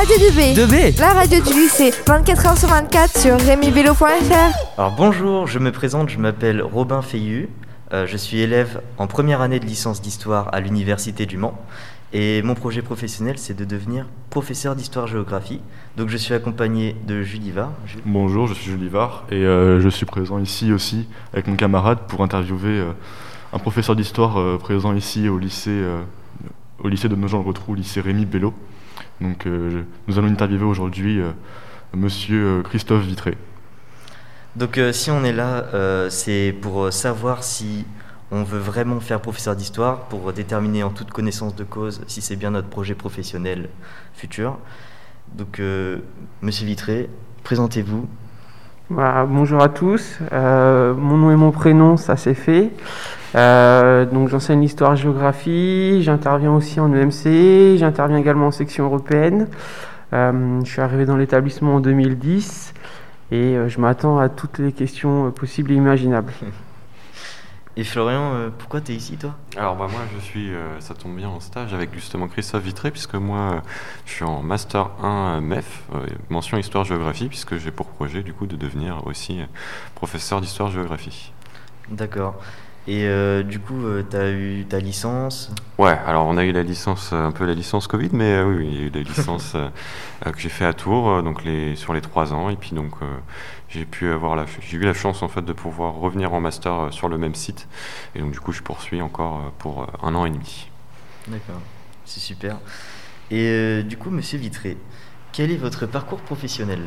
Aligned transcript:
Radio 0.00 0.16
2B. 0.16 0.54
2B 0.54 0.98
La 0.98 1.12
radio 1.12 1.42
du 1.42 1.52
lycée, 1.52 1.90
24h 1.90 2.58
sur 2.58 2.70
24 2.70 3.18
sur 3.18 3.38
remibello.fr. 3.38 4.78
Alors 4.78 4.94
bonjour, 4.96 5.46
je 5.46 5.58
me 5.58 5.70
présente, 5.70 6.08
je 6.08 6.16
m'appelle 6.16 6.62
Robin 6.62 7.02
Feillu. 7.02 7.50
Euh, 7.92 8.06
je 8.06 8.16
suis 8.16 8.40
élève 8.40 8.80
en 8.96 9.06
première 9.06 9.42
année 9.42 9.60
de 9.60 9.66
licence 9.66 10.00
d'histoire 10.00 10.48
à 10.54 10.60
l'Université 10.60 11.26
du 11.26 11.36
Mans. 11.36 11.60
Et 12.14 12.40
mon 12.40 12.54
projet 12.54 12.80
professionnel, 12.80 13.36
c'est 13.36 13.52
de 13.52 13.66
devenir 13.66 14.06
professeur 14.30 14.74
d'histoire-géographie. 14.74 15.60
Donc 15.98 16.08
je 16.08 16.16
suis 16.16 16.32
accompagné 16.32 16.96
de 17.06 17.20
Julie 17.20 17.50
Var. 17.50 17.70
Bonjour, 18.06 18.46
je 18.46 18.54
suis 18.54 18.70
Julie 18.70 18.88
Var 18.88 19.26
et 19.30 19.34
euh, 19.34 19.82
je 19.82 19.88
suis 19.90 20.06
présent 20.06 20.38
ici 20.38 20.72
aussi 20.72 21.08
avec 21.34 21.46
mon 21.46 21.56
camarade 21.56 21.98
pour 22.08 22.22
interviewer 22.22 22.78
euh, 22.78 22.92
un 23.52 23.58
professeur 23.58 23.94
d'histoire 23.96 24.38
euh, 24.38 24.56
présent 24.56 24.94
ici 24.94 25.28
au 25.28 25.36
lycée, 25.36 25.68
euh, 25.68 26.00
au 26.82 26.88
lycée 26.88 27.10
de 27.10 27.16
Nogent-le-Rotrou, 27.16 27.74
lycée 27.74 28.00
Rémi 28.00 28.24
Bello. 28.24 28.54
Donc 29.20 29.46
euh, 29.46 29.82
nous 30.08 30.18
allons 30.18 30.28
interviewer 30.28 30.64
aujourd'hui 30.64 31.20
euh, 31.20 31.30
monsieur 31.94 32.44
euh, 32.46 32.62
Christophe 32.62 33.04
Vitré. 33.04 33.36
Donc 34.56 34.78
euh, 34.78 34.92
si 34.92 35.10
on 35.10 35.22
est 35.24 35.32
là, 35.32 35.66
euh, 35.74 36.10
c'est 36.10 36.54
pour 36.60 36.92
savoir 36.92 37.44
si 37.44 37.84
on 38.32 38.42
veut 38.44 38.58
vraiment 38.58 39.00
faire 39.00 39.20
professeur 39.20 39.56
d'histoire, 39.56 40.02
pour 40.08 40.32
déterminer 40.32 40.82
en 40.82 40.90
toute 40.90 41.10
connaissance 41.10 41.54
de 41.54 41.64
cause 41.64 42.00
si 42.06 42.20
c'est 42.20 42.36
bien 42.36 42.50
notre 42.50 42.68
projet 42.68 42.94
professionnel 42.94 43.68
futur. 44.14 44.58
Donc 45.34 45.60
euh, 45.60 45.98
monsieur 46.42 46.66
Vitré, 46.66 47.08
présentez-vous. 47.44 48.08
Bah, 48.88 49.24
bonjour 49.28 49.62
à 49.62 49.68
tous, 49.68 50.18
Euh, 50.32 50.94
mon 50.94 51.16
nom 51.16 51.30
et 51.30 51.36
mon 51.36 51.52
prénom, 51.52 51.96
ça 51.96 52.16
c'est 52.16 52.34
fait. 52.34 52.70
Euh, 53.34 54.04
donc 54.06 54.28
j'enseigne 54.28 54.60
l'histoire-géographie, 54.60 56.02
j'interviens 56.02 56.52
aussi 56.52 56.80
en 56.80 56.92
EMC, 56.92 57.76
j'interviens 57.78 58.18
également 58.18 58.48
en 58.48 58.50
section 58.50 58.84
européenne. 58.86 59.48
Euh, 60.12 60.60
je 60.64 60.70
suis 60.70 60.80
arrivé 60.80 61.06
dans 61.06 61.16
l'établissement 61.16 61.76
en 61.76 61.80
2010 61.80 62.74
et 63.30 63.36
euh, 63.36 63.68
je 63.68 63.80
m'attends 63.80 64.18
à 64.18 64.28
toutes 64.28 64.58
les 64.58 64.72
questions 64.72 65.30
possibles 65.30 65.70
et 65.72 65.76
imaginables. 65.76 66.32
Et 67.76 67.84
Florian, 67.84 68.34
euh, 68.34 68.50
pourquoi 68.50 68.80
tu 68.80 68.92
es 68.92 68.96
ici 68.96 69.16
toi? 69.16 69.36
Alors 69.56 69.76
bah 69.76 69.86
moi 69.90 70.00
je 70.14 70.20
suis, 70.20 70.52
euh, 70.52 70.80
ça 70.80 70.94
tombe 70.94 71.16
bien 71.16 71.28
en 71.28 71.38
stage 71.38 71.72
avec 71.72 71.94
justement 71.94 72.26
Christophe 72.26 72.64
Vitré 72.64 72.90
puisque 72.90 73.14
moi 73.14 73.38
euh, 73.38 73.60
je 74.06 74.12
suis 74.12 74.24
en 74.24 74.42
master 74.42 74.90
1 75.02 75.06
euh, 75.06 75.40
MEF, 75.40 75.84
euh, 75.94 76.04
mention 76.30 76.58
histoire-géographie 76.58 77.28
puisque 77.28 77.56
j'ai 77.58 77.70
pour 77.70 77.86
projet 77.86 78.22
du 78.22 78.34
coup 78.34 78.46
de 78.46 78.56
devenir 78.56 79.06
aussi 79.06 79.40
professeur 79.94 80.40
d'histoire-géographie. 80.40 81.32
D'accord. 81.88 82.42
Et 82.90 83.04
euh, 83.04 83.44
du 83.44 83.60
coup, 83.60 83.84
tu 84.10 84.16
as 84.16 84.32
eu 84.32 84.64
ta 84.68 84.80
licence? 84.80 85.52
Ouais, 85.78 85.96
alors 86.08 86.26
on 86.26 86.36
a 86.36 86.44
eu 86.44 86.50
la 86.50 86.64
licence, 86.64 87.10
euh, 87.12 87.24
un 87.24 87.30
peu 87.30 87.46
la 87.46 87.54
licence 87.54 87.86
Covid, 87.86 88.08
mais 88.12 88.32
euh, 88.32 88.46
oui, 88.46 88.68
il 88.68 88.80
y 88.80 88.82
a 88.82 88.86
eu 88.86 88.90
la 88.90 89.00
licence 89.08 89.52
euh, 89.54 89.68
euh, 90.26 90.32
que 90.32 90.40
j'ai 90.40 90.48
fait 90.48 90.64
à 90.64 90.72
Tours, 90.72 91.08
euh, 91.08 91.22
donc 91.22 91.44
les, 91.44 91.76
sur 91.76 91.94
les 91.94 92.00
trois 92.00 92.32
ans, 92.32 92.50
et 92.50 92.56
puis 92.56 92.72
donc 92.72 92.90
euh, 93.00 93.06
j'ai 93.68 93.84
pu 93.84 94.10
avoir 94.10 94.34
la, 94.34 94.44
j'ai 94.60 94.76
eu 94.76 94.80
la 94.80 94.92
chance 94.92 95.22
en 95.22 95.28
fait 95.28 95.42
de 95.42 95.52
pouvoir 95.52 95.94
revenir 95.94 96.34
en 96.34 96.40
master 96.40 96.72
euh, 96.72 96.90
sur 96.90 97.08
le 97.08 97.16
même 97.16 97.36
site, 97.36 97.68
et 98.16 98.18
donc 98.18 98.32
du 98.32 98.40
coup 98.40 98.50
je 98.50 98.60
poursuis 98.60 99.00
encore 99.00 99.36
euh, 99.36 99.50
pour 99.58 99.82
euh, 99.82 99.86
un 100.02 100.16
an 100.16 100.26
et 100.26 100.30
demi. 100.30 100.68
D'accord. 101.28 101.60
C'est 102.04 102.18
super. 102.18 102.56
Et 103.30 103.46
euh, 103.46 103.82
du 103.84 103.98
coup, 103.98 104.10
monsieur 104.10 104.40
Vitré, 104.40 104.76
quel 105.32 105.52
est 105.52 105.56
votre 105.56 105.86
parcours 105.86 106.18
professionnel? 106.22 106.80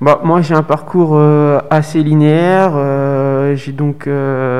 Bah, 0.00 0.20
moi 0.24 0.40
j'ai 0.40 0.54
un 0.54 0.62
parcours 0.62 1.10
euh, 1.14 1.60
assez 1.68 2.02
linéaire. 2.02 2.72
euh, 2.74 3.54
j'ai 3.54 3.72
donc 3.72 4.06
euh, 4.06 4.59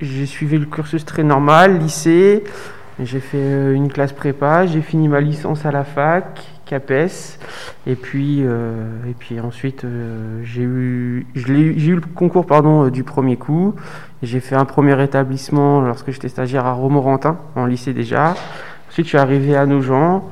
j'ai 0.00 0.26
suivi 0.26 0.58
le 0.58 0.66
cursus 0.66 1.04
très 1.04 1.22
normal, 1.22 1.78
lycée. 1.78 2.44
J'ai 3.02 3.20
fait 3.20 3.38
euh, 3.38 3.72
une 3.72 3.90
classe 3.90 4.12
prépa, 4.12 4.66
j'ai 4.66 4.82
fini 4.82 5.08
ma 5.08 5.20
licence 5.20 5.64
à 5.64 5.70
la 5.70 5.84
fac, 5.84 6.42
CAPES, 6.70 7.38
et 7.86 7.96
puis 7.96 8.42
euh, 8.42 8.84
et 9.08 9.14
puis 9.18 9.40
ensuite 9.40 9.84
euh, 9.84 10.40
j'ai 10.44 10.62
eu 10.62 11.26
j'ai 11.34 11.88
eu 11.88 11.94
le 11.96 12.00
concours 12.14 12.46
pardon 12.46 12.84
euh, 12.84 12.90
du 12.90 13.02
premier 13.02 13.36
coup. 13.36 13.74
J'ai 14.22 14.38
fait 14.40 14.54
un 14.54 14.66
premier 14.66 15.02
établissement 15.02 15.80
lorsque 15.80 16.10
j'étais 16.10 16.28
stagiaire 16.28 16.66
à 16.66 16.72
Romorantin 16.72 17.38
en 17.56 17.66
lycée 17.66 17.92
déjà. 17.92 18.34
Ensuite 18.88 19.06
je 19.06 19.10
suis 19.10 19.18
arrivé 19.18 19.56
à 19.56 19.66
Nogent. 19.66 20.22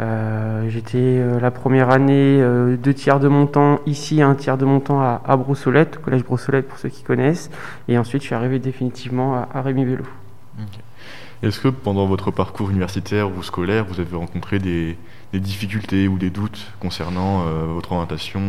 Euh, 0.00 0.68
J'étais 0.70 0.98
euh, 0.98 1.40
la 1.40 1.50
première 1.50 1.90
année 1.90 2.40
euh, 2.40 2.76
deux 2.76 2.94
tiers 2.94 3.20
de 3.20 3.28
mon 3.28 3.46
temps 3.46 3.80
ici, 3.86 4.22
un 4.22 4.34
tiers 4.34 4.56
de 4.56 4.64
mon 4.64 4.80
temps 4.80 5.00
à, 5.00 5.20
à 5.26 5.36
Brossolette, 5.36 5.98
au 5.98 6.00
collège 6.00 6.24
Brossolette 6.24 6.68
pour 6.68 6.78
ceux 6.78 6.88
qui 6.88 7.02
connaissent. 7.02 7.50
Et 7.88 7.98
ensuite, 7.98 8.22
je 8.22 8.26
suis 8.26 8.34
arrivé 8.34 8.58
définitivement 8.58 9.34
à, 9.34 9.48
à 9.52 9.62
Rémi 9.62 9.84
Vélo. 9.84 10.04
Est-ce 11.42 11.60
que 11.60 11.68
pendant 11.68 12.06
votre 12.06 12.30
parcours 12.30 12.70
universitaire 12.70 13.30
ou 13.34 13.42
scolaire, 13.42 13.86
vous 13.86 14.00
avez 14.00 14.16
rencontré 14.16 14.58
des, 14.58 14.96
difficultés 15.32 16.08
ou 16.08 16.18
des 16.18 16.28
doutes 16.28 16.72
concernant 16.80 17.44
votre 17.66 17.92
orientation 17.92 18.40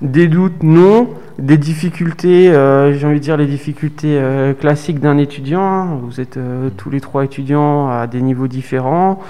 Des 0.00 0.28
doutes, 0.28 0.62
non. 0.62 1.08
Des 1.38 1.56
difficultés, 1.56 2.50
euh, 2.50 2.92
j'ai 2.94 3.06
envie 3.06 3.18
de 3.18 3.22
dire 3.22 3.36
les 3.36 3.46
difficultés 3.46 4.18
euh, 4.18 4.54
classiques 4.54 5.00
d'un 5.00 5.18
étudiant. 5.18 5.62
hein. 5.62 5.98
Vous 6.02 6.20
êtes 6.20 6.36
euh, 6.36 6.68
tous 6.76 6.90
les 6.90 7.00
trois 7.00 7.24
étudiants 7.24 7.88
à 7.88 8.06
des 8.06 8.20
niveaux 8.22 8.48
différents. 8.48 9.20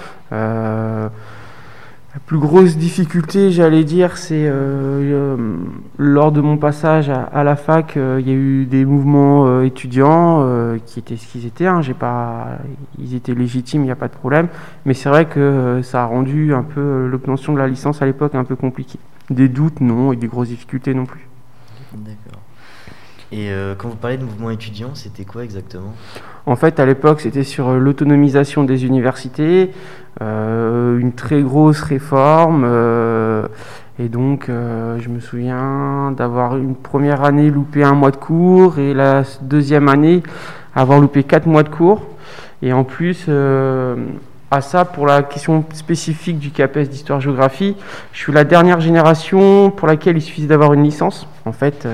La 2.15 2.21
plus 2.21 2.39
grosse 2.39 2.79
difficulté, 2.79 3.53
j'allais 3.53 3.85
dire, 3.85 4.17
c'est 4.17 4.47
euh, 4.49 4.53
euh, 5.13 5.57
lors 5.99 6.33
de 6.33 6.41
mon 6.41 6.57
passage 6.57 7.11
à, 7.11 7.45
la 7.45 7.55
fac, 7.55 7.99
euh, 7.99 8.17
il 8.19 8.27
y 8.27 8.31
a 8.31 8.35
eu 8.35 8.65
des 8.65 8.87
mouvements 8.87 9.61
étudiants 9.61 10.79
qui 10.87 11.01
étaient 11.01 11.19
ce 11.19 11.27
qu'ils 11.27 11.45
étaient. 11.45 11.67
hein. 11.67 11.83
J'ai 11.83 11.93
pas, 11.93 12.59
ils 12.99 13.15
étaient 13.15 13.35
légitimes, 13.35 13.83
il 13.83 13.87
n'y 13.87 13.91
a 13.91 13.97
pas 13.97 14.09
de 14.09 14.15
problème. 14.15 14.49
Mais 14.87 14.95
c'est 14.95 15.11
vrai 15.11 15.27
que 15.27 15.81
ça 15.83 16.03
a 16.03 16.07
rendu 16.07 16.55
un 16.55 16.63
peu 16.63 17.07
l'obtention 17.07 17.53
de 17.53 17.59
la 17.59 17.69
licence 17.69 18.01
à 18.01 18.07
l'époque 18.07 18.35
un 18.35 18.45
peu 18.45 18.57
compliquée. 18.57 18.99
Des 19.29 19.49
doutes, 19.49 19.83
non, 19.83 20.13
et 20.15 20.17
des 20.17 20.29
grosses 20.29 20.49
difficultés 20.49 20.95
non 20.95 21.05
plus. 21.05 21.29
D'accord. 21.93 22.41
Et 23.31 23.51
quand 23.77 23.91
vous 23.91 23.97
parlez 23.97 24.17
de 24.17 24.25
mouvement 24.25 24.49
étudiant, 24.49 24.95
c'était 24.95 25.27
quoi 25.27 25.45
exactement? 25.45 25.93
En 26.49 26.57
fait, 26.57 26.81
à 26.81 26.87
l'époque, 26.87 27.21
c'était 27.21 27.45
sur 27.45 27.69
euh, 27.69 27.79
l'autonomisation 27.79 28.65
des 28.65 28.87
universités, 28.87 29.71
euh, 30.23 30.99
une 30.99 31.13
très 31.13 31.43
grosse 31.43 31.83
réforme. 31.83 32.65
euh, 32.67 33.47
et 33.99 34.09
donc, 34.09 34.47
je 34.49 35.09
me 35.09 35.19
souviens 35.19 36.13
d'avoir 36.17 36.57
une 36.57 36.77
première 36.77 37.25
année 37.25 37.51
loupé 37.51 37.83
un 37.83 37.95
mois 37.95 38.13
de 38.13 38.17
cours 38.17 38.79
et 38.79 38.95
la 38.95 39.25
deuxième 39.43 39.89
année 39.89 40.23
avoir 40.77 41.01
loupé 41.01 41.25
quatre 41.25 41.47
mois 41.47 41.65
de 41.65 41.69
cours. 41.69 42.03
Et 42.63 42.73
en 42.73 42.85
plus, 42.85 43.29
à 44.53 44.61
ça, 44.61 44.85
pour 44.85 45.05
la 45.05 45.25
question 45.25 45.65
spécifique 45.73 46.39
du 46.39 46.53
CAPES 46.53 46.89
d'histoire-géographie, 46.89 47.75
je 48.13 48.19
suis 48.21 48.33
la 48.33 48.45
dernière 48.45 48.81
génération 48.81 49.73
pour 49.73 49.89
laquelle 49.89 50.17
il 50.17 50.23
suffisait 50.23 50.47
d'avoir 50.47 50.75
une 50.75 50.85
licence. 50.85 51.27
En 51.45 51.53
fait, 51.53 51.89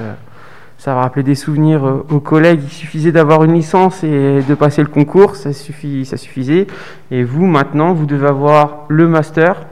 ça 0.85 0.95
va 0.95 1.01
rappeler 1.01 1.23
des 1.23 1.35
souvenirs 1.35 1.87
euh, 1.87 2.07
aux 2.11 2.21
collègues. 2.21 2.61
Il 2.63 2.69
suffisait 2.69 3.11
d'avoir 3.11 3.43
une 3.43 3.55
licence 3.55 4.05
et 4.05 4.43
de 4.47 4.55
passer 4.55 4.83
le 4.83 4.89
concours, 4.89 5.35
ça, 5.35 5.55
suffisait. 5.55 6.67
Et 7.11 7.23
vous, 7.23 7.47
maintenant, 7.47 7.95
vous 7.95 8.05
devez 8.05 8.27
avoir 8.27 8.85
le 8.89 9.09
master. 9.09 9.65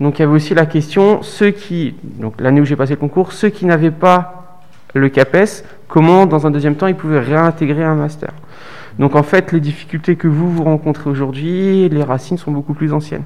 Donc 0.00 0.18
il 0.18 0.22
y 0.22 0.24
avait 0.24 0.34
aussi 0.34 0.54
la 0.54 0.66
question, 0.66 1.22
ceux 1.22 1.52
qui, 1.52 1.94
donc 2.02 2.40
l'année 2.40 2.60
où 2.60 2.64
j'ai 2.64 2.74
passé 2.74 2.94
le 2.94 2.98
concours, 2.98 3.32
ceux 3.32 3.48
qui 3.48 3.64
n'avaient 3.64 3.92
pas 3.92 4.58
le 4.92 5.08
CAPES, 5.08 5.62
comment 5.86 6.26
dans 6.26 6.48
un 6.48 6.50
deuxième 6.50 6.74
temps 6.74 6.88
ils 6.88 6.96
pouvaient 6.96 7.20
réintégrer 7.20 7.84
un 7.84 7.94
master? 7.94 8.32
Donc 8.98 9.14
en 9.14 9.22
fait, 9.22 9.52
les 9.52 9.60
difficultés 9.60 10.16
que 10.16 10.26
vous 10.26 10.50
vous 10.50 10.64
rencontrez 10.64 11.08
aujourd'hui, 11.08 11.88
les 11.88 12.02
racines 12.02 12.38
sont 12.38 12.50
beaucoup 12.50 12.74
plus 12.74 12.92
anciennes. 12.92 13.24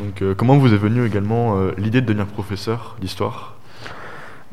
Donc 0.00 0.20
euh, 0.20 0.34
comment 0.34 0.56
vous 0.56 0.74
est 0.74 0.78
venue 0.78 1.06
également 1.06 1.58
euh, 1.58 1.70
l'idée 1.78 2.00
de 2.00 2.06
devenir 2.06 2.26
professeur 2.26 2.96
d'histoire? 3.00 3.53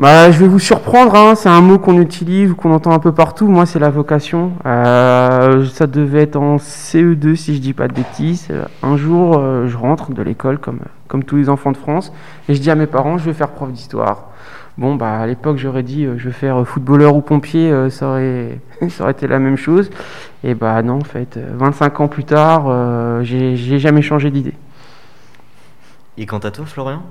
Bah, 0.01 0.31
je 0.31 0.39
vais 0.39 0.47
vous 0.47 0.57
surprendre, 0.57 1.13
hein, 1.15 1.35
c'est 1.35 1.47
un 1.47 1.61
mot 1.61 1.77
qu'on 1.77 2.01
utilise 2.01 2.49
ou 2.49 2.55
qu'on 2.55 2.73
entend 2.73 2.91
un 2.91 2.97
peu 2.97 3.11
partout. 3.11 3.47
Moi, 3.47 3.67
c'est 3.67 3.77
la 3.77 3.91
vocation. 3.91 4.53
Euh, 4.65 5.63
ça 5.67 5.85
devait 5.85 6.23
être 6.23 6.37
en 6.37 6.55
CE2, 6.55 7.35
si 7.35 7.53
je 7.53 7.61
dis 7.61 7.73
pas 7.73 7.87
de 7.87 7.93
bêtises. 7.93 8.47
Un 8.81 8.97
jour, 8.97 9.37
euh, 9.37 9.67
je 9.67 9.77
rentre 9.77 10.11
de 10.11 10.23
l'école, 10.23 10.57
comme, 10.57 10.79
comme 11.07 11.23
tous 11.23 11.35
les 11.37 11.49
enfants 11.49 11.71
de 11.71 11.77
France, 11.77 12.11
et 12.49 12.55
je 12.55 12.59
dis 12.59 12.71
à 12.71 12.75
mes 12.75 12.87
parents, 12.87 13.19
je 13.19 13.25
vais 13.25 13.33
faire 13.33 13.49
prof 13.49 13.71
d'histoire. 13.71 14.31
Bon, 14.79 14.95
bah, 14.95 15.19
à 15.19 15.27
l'époque, 15.27 15.57
j'aurais 15.57 15.83
dit, 15.83 16.05
euh, 16.05 16.15
je 16.17 16.29
vais 16.29 16.33
faire 16.33 16.65
footballeur 16.65 17.15
ou 17.15 17.21
pompier, 17.21 17.71
ça, 17.91 18.07
aurait, 18.07 18.57
ça 18.89 19.03
aurait 19.03 19.11
été 19.11 19.27
la 19.27 19.37
même 19.37 19.55
chose. 19.55 19.91
Et 20.43 20.55
bah 20.55 20.81
non, 20.81 20.95
en 20.95 21.03
fait, 21.03 21.37
euh, 21.37 21.51
25 21.53 21.99
ans 21.99 22.07
plus 22.07 22.23
tard, 22.23 23.21
j'ai 23.21 23.77
jamais 23.77 24.01
changé 24.01 24.31
d'idée. 24.31 24.55
Et 26.17 26.25
quant 26.25 26.39
à 26.39 26.51
toi, 26.51 26.65
Florian? 26.65 27.03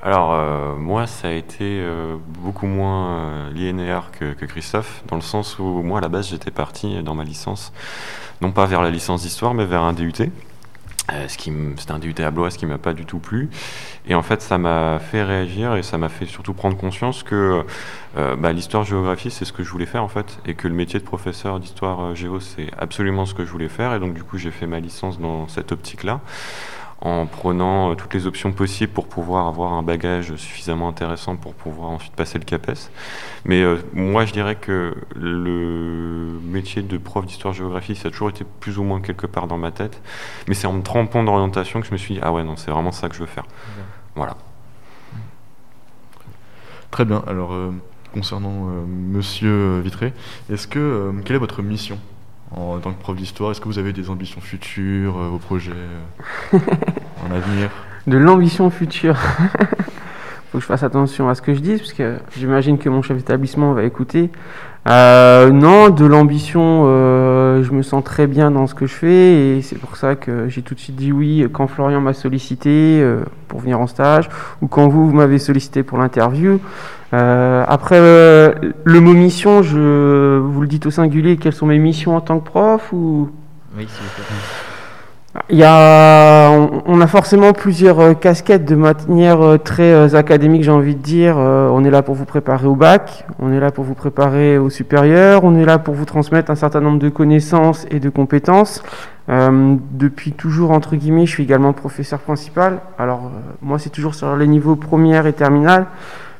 Alors 0.00 0.32
euh, 0.32 0.76
moi 0.76 1.08
ça 1.08 1.28
a 1.28 1.32
été 1.32 1.64
euh, 1.64 2.16
beaucoup 2.38 2.66
moins 2.66 3.08
euh, 3.08 3.50
linéaire 3.50 4.10
que, 4.12 4.32
que 4.32 4.46
Christophe, 4.46 5.02
dans 5.08 5.16
le 5.16 5.22
sens 5.22 5.58
où 5.58 5.82
moi 5.82 5.98
à 5.98 6.00
la 6.00 6.08
base 6.08 6.28
j'étais 6.28 6.52
parti 6.52 7.02
dans 7.02 7.16
ma 7.16 7.24
licence, 7.24 7.72
non 8.40 8.52
pas 8.52 8.66
vers 8.66 8.80
la 8.80 8.90
licence 8.90 9.22
d'histoire 9.22 9.54
mais 9.54 9.64
vers 9.64 9.82
un 9.82 9.92
DUT. 9.92 10.12
Euh, 11.10 11.24
c'était 11.26 11.90
un 11.90 11.98
DUT 11.98 12.14
à 12.18 12.30
Blois, 12.30 12.50
ce 12.50 12.58
qui 12.58 12.66
m'a 12.66 12.78
pas 12.78 12.92
du 12.92 13.06
tout 13.06 13.18
plu. 13.18 13.48
Et 14.06 14.14
en 14.14 14.22
fait, 14.22 14.42
ça 14.42 14.58
m'a 14.58 14.98
fait 14.98 15.22
réagir 15.22 15.74
et 15.74 15.82
ça 15.82 15.96
m'a 15.96 16.10
fait 16.10 16.26
surtout 16.26 16.52
prendre 16.52 16.76
conscience 16.76 17.22
que 17.22 17.64
bah, 18.14 18.52
l'histoire-géographie, 18.52 19.30
c'est 19.30 19.46
ce 19.46 19.54
que 19.54 19.62
je 19.62 19.70
voulais 19.70 19.86
faire 19.86 20.02
en 20.02 20.08
fait, 20.08 20.38
et 20.44 20.52
que 20.52 20.68
le 20.68 20.74
métier 20.74 21.00
de 21.00 21.04
professeur 21.04 21.60
d'histoire 21.60 22.14
géo, 22.14 22.40
c'est 22.40 22.66
absolument 22.78 23.24
ce 23.24 23.32
que 23.32 23.46
je 23.46 23.50
voulais 23.50 23.70
faire. 23.70 23.94
Et 23.94 24.00
donc, 24.00 24.12
du 24.12 24.22
coup, 24.22 24.36
j'ai 24.36 24.50
fait 24.50 24.66
ma 24.66 24.80
licence 24.80 25.18
dans 25.18 25.48
cette 25.48 25.72
optique-là 25.72 26.20
en 27.00 27.26
prenant 27.26 27.90
euh, 27.90 27.94
toutes 27.94 28.12
les 28.14 28.26
options 28.26 28.52
possibles 28.52 28.92
pour 28.92 29.06
pouvoir 29.06 29.46
avoir 29.46 29.72
un 29.72 29.82
bagage 29.82 30.34
suffisamment 30.36 30.88
intéressant 30.88 31.36
pour 31.36 31.54
pouvoir 31.54 31.90
ensuite 31.90 32.12
passer 32.14 32.38
le 32.38 32.44
CAPES. 32.44 32.90
Mais 33.44 33.62
euh, 33.62 33.76
moi, 33.92 34.24
je 34.24 34.32
dirais 34.32 34.56
que 34.56 34.96
le 35.14 36.40
métier 36.42 36.82
de 36.82 36.98
prof 36.98 37.24
d'histoire-géographie, 37.24 37.94
ça 37.94 38.08
a 38.08 38.10
toujours 38.10 38.30
été 38.30 38.44
plus 38.60 38.78
ou 38.78 38.82
moins 38.82 39.00
quelque 39.00 39.26
part 39.26 39.46
dans 39.46 39.58
ma 39.58 39.70
tête. 39.70 40.02
Mais 40.48 40.54
c'est 40.54 40.66
en 40.66 40.72
me 40.72 40.82
trempant 40.82 41.22
d'orientation 41.22 41.80
que 41.80 41.86
je 41.86 41.92
me 41.92 41.98
suis 41.98 42.14
dit, 42.14 42.20
ah 42.22 42.32
ouais, 42.32 42.42
non, 42.42 42.56
c'est 42.56 42.70
vraiment 42.70 42.92
ça 42.92 43.08
que 43.08 43.14
je 43.14 43.20
veux 43.20 43.26
faire. 43.26 43.44
Voilà. 44.16 44.36
Très 46.90 47.04
bien. 47.04 47.22
Alors, 47.28 47.52
euh, 47.52 47.70
concernant 48.12 48.66
Monsieur 48.88 49.78
Vitré, 49.80 50.12
est-ce 50.50 50.66
que 50.66 51.12
quelle 51.24 51.36
est 51.36 51.40
votre 51.40 51.62
mission? 51.62 51.98
En 52.56 52.78
tant 52.78 52.92
que 52.92 53.00
prof 53.00 53.16
d'histoire 53.16 53.50
Est-ce 53.50 53.60
que 53.60 53.68
vous 53.68 53.78
avez 53.78 53.92
des 53.92 54.10
ambitions 54.10 54.40
futures, 54.40 55.18
euh, 55.18 55.28
vos 55.28 55.38
projets 55.38 55.72
euh, 55.72 56.58
en 57.26 57.34
avenir 57.34 57.70
De 58.06 58.16
l'ambition 58.16 58.70
future 58.70 59.16
faut 60.50 60.56
que 60.56 60.62
je 60.62 60.66
fasse 60.66 60.82
attention 60.82 61.28
à 61.28 61.34
ce 61.34 61.42
que 61.42 61.52
je 61.52 61.60
dis, 61.60 61.76
parce 61.76 61.92
que 61.92 62.16
j'imagine 62.38 62.78
que 62.78 62.88
mon 62.88 63.02
chef 63.02 63.18
d'établissement 63.18 63.74
va 63.74 63.82
écouter. 63.82 64.30
Euh, 64.88 65.50
non, 65.50 65.90
de 65.90 66.06
l'ambition, 66.06 66.84
je 66.86 67.70
me 67.70 67.82
sens 67.82 68.02
très 68.02 68.26
bien 68.26 68.50
dans 68.50 68.66
ce 68.66 68.74
que 68.74 68.86
je 68.86 68.94
fais, 68.94 69.58
et 69.58 69.60
c'est 69.60 69.76
pour 69.76 69.98
ça 69.98 70.16
que 70.16 70.48
j'ai 70.48 70.62
tout 70.62 70.74
de 70.74 70.80
suite 70.80 70.96
dit 70.96 71.12
oui 71.12 71.46
quand 71.52 71.66
Florian 71.66 72.00
m'a 72.00 72.14
sollicité 72.14 73.06
pour 73.48 73.60
venir 73.60 73.78
en 73.78 73.86
stage, 73.86 74.30
ou 74.62 74.68
quand 74.68 74.88
vous, 74.88 75.10
vous 75.10 75.14
m'avez 75.14 75.38
sollicité 75.38 75.82
pour 75.82 75.98
l'interview. 75.98 76.60
Euh, 77.14 77.64
après, 77.66 77.96
euh, 77.98 78.52
le 78.84 79.00
mot 79.00 79.14
mission, 79.14 79.62
je, 79.62 80.38
vous 80.38 80.60
le 80.60 80.66
dites 80.66 80.86
au 80.86 80.90
singulier, 80.90 81.36
quelles 81.36 81.54
sont 81.54 81.66
mes 81.66 81.78
missions 81.78 82.16
en 82.16 82.20
tant 82.20 82.38
que 82.38 82.44
prof 82.44 82.92
ou... 82.92 83.30
Oui, 83.76 83.86
s'il 83.88 84.04
vous 84.04 84.10
plaît. 84.14 84.24
Il 85.50 85.58
y 85.58 85.64
a, 85.64 86.50
on, 86.50 87.00
a 87.00 87.06
forcément 87.06 87.52
plusieurs 87.52 88.00
euh, 88.00 88.14
casquettes 88.14 88.64
de 88.64 88.74
manière 88.74 89.58
très 89.62 90.14
académique, 90.14 90.64
j'ai 90.64 90.70
envie 90.70 90.96
de 90.96 91.02
dire. 91.02 91.36
on 91.36 91.84
est 91.84 91.90
là 91.90 92.02
pour 92.02 92.14
vous 92.14 92.24
préparer 92.24 92.66
au 92.66 92.74
bac, 92.74 93.24
on 93.38 93.52
est 93.52 93.60
là 93.60 93.70
pour 93.70 93.84
vous 93.84 93.94
préparer 93.94 94.58
au 94.58 94.68
supérieur, 94.68 95.44
on 95.44 95.54
est 95.56 95.64
là 95.64 95.78
pour 95.78 95.94
vous 95.94 96.06
transmettre 96.06 96.50
un 96.50 96.56
certain 96.56 96.80
nombre 96.80 96.98
de 96.98 97.08
connaissances 97.08 97.86
et 97.90 98.00
de 98.00 98.08
compétences. 98.10 98.82
depuis 99.28 100.32
toujours, 100.32 100.72
entre 100.72 100.96
guillemets, 100.96 101.26
je 101.26 101.32
suis 101.32 101.44
également 101.44 101.72
professeur 101.72 102.18
principal. 102.18 102.80
Alors, 102.98 103.30
moi, 103.62 103.78
c'est 103.78 103.90
toujours 103.90 104.14
sur 104.14 104.34
les 104.36 104.48
niveaux 104.48 104.76
première 104.76 105.26
et 105.26 105.34
terminale. 105.34 105.86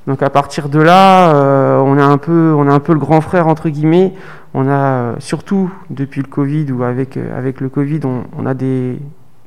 Donc 0.08 0.22
à 0.22 0.30
partir 0.30 0.70
de 0.70 0.80
là, 0.80 1.34
euh, 1.34 1.78
on, 1.80 1.98
a 1.98 2.02
un 2.02 2.16
peu, 2.16 2.54
on 2.56 2.66
a 2.66 2.72
un 2.72 2.80
peu 2.80 2.94
le 2.94 2.98
grand 2.98 3.20
frère 3.20 3.46
entre 3.46 3.68
guillemets. 3.68 4.14
On 4.54 4.66
a 4.66 4.72
euh, 4.72 5.14
surtout 5.18 5.70
depuis 5.90 6.22
le 6.22 6.28
Covid 6.28 6.72
ou 6.72 6.82
avec, 6.82 7.18
euh, 7.18 7.38
avec 7.38 7.60
le 7.60 7.68
Covid, 7.68 8.00
on, 8.04 8.46
a 8.46 8.54
des, 8.54 8.98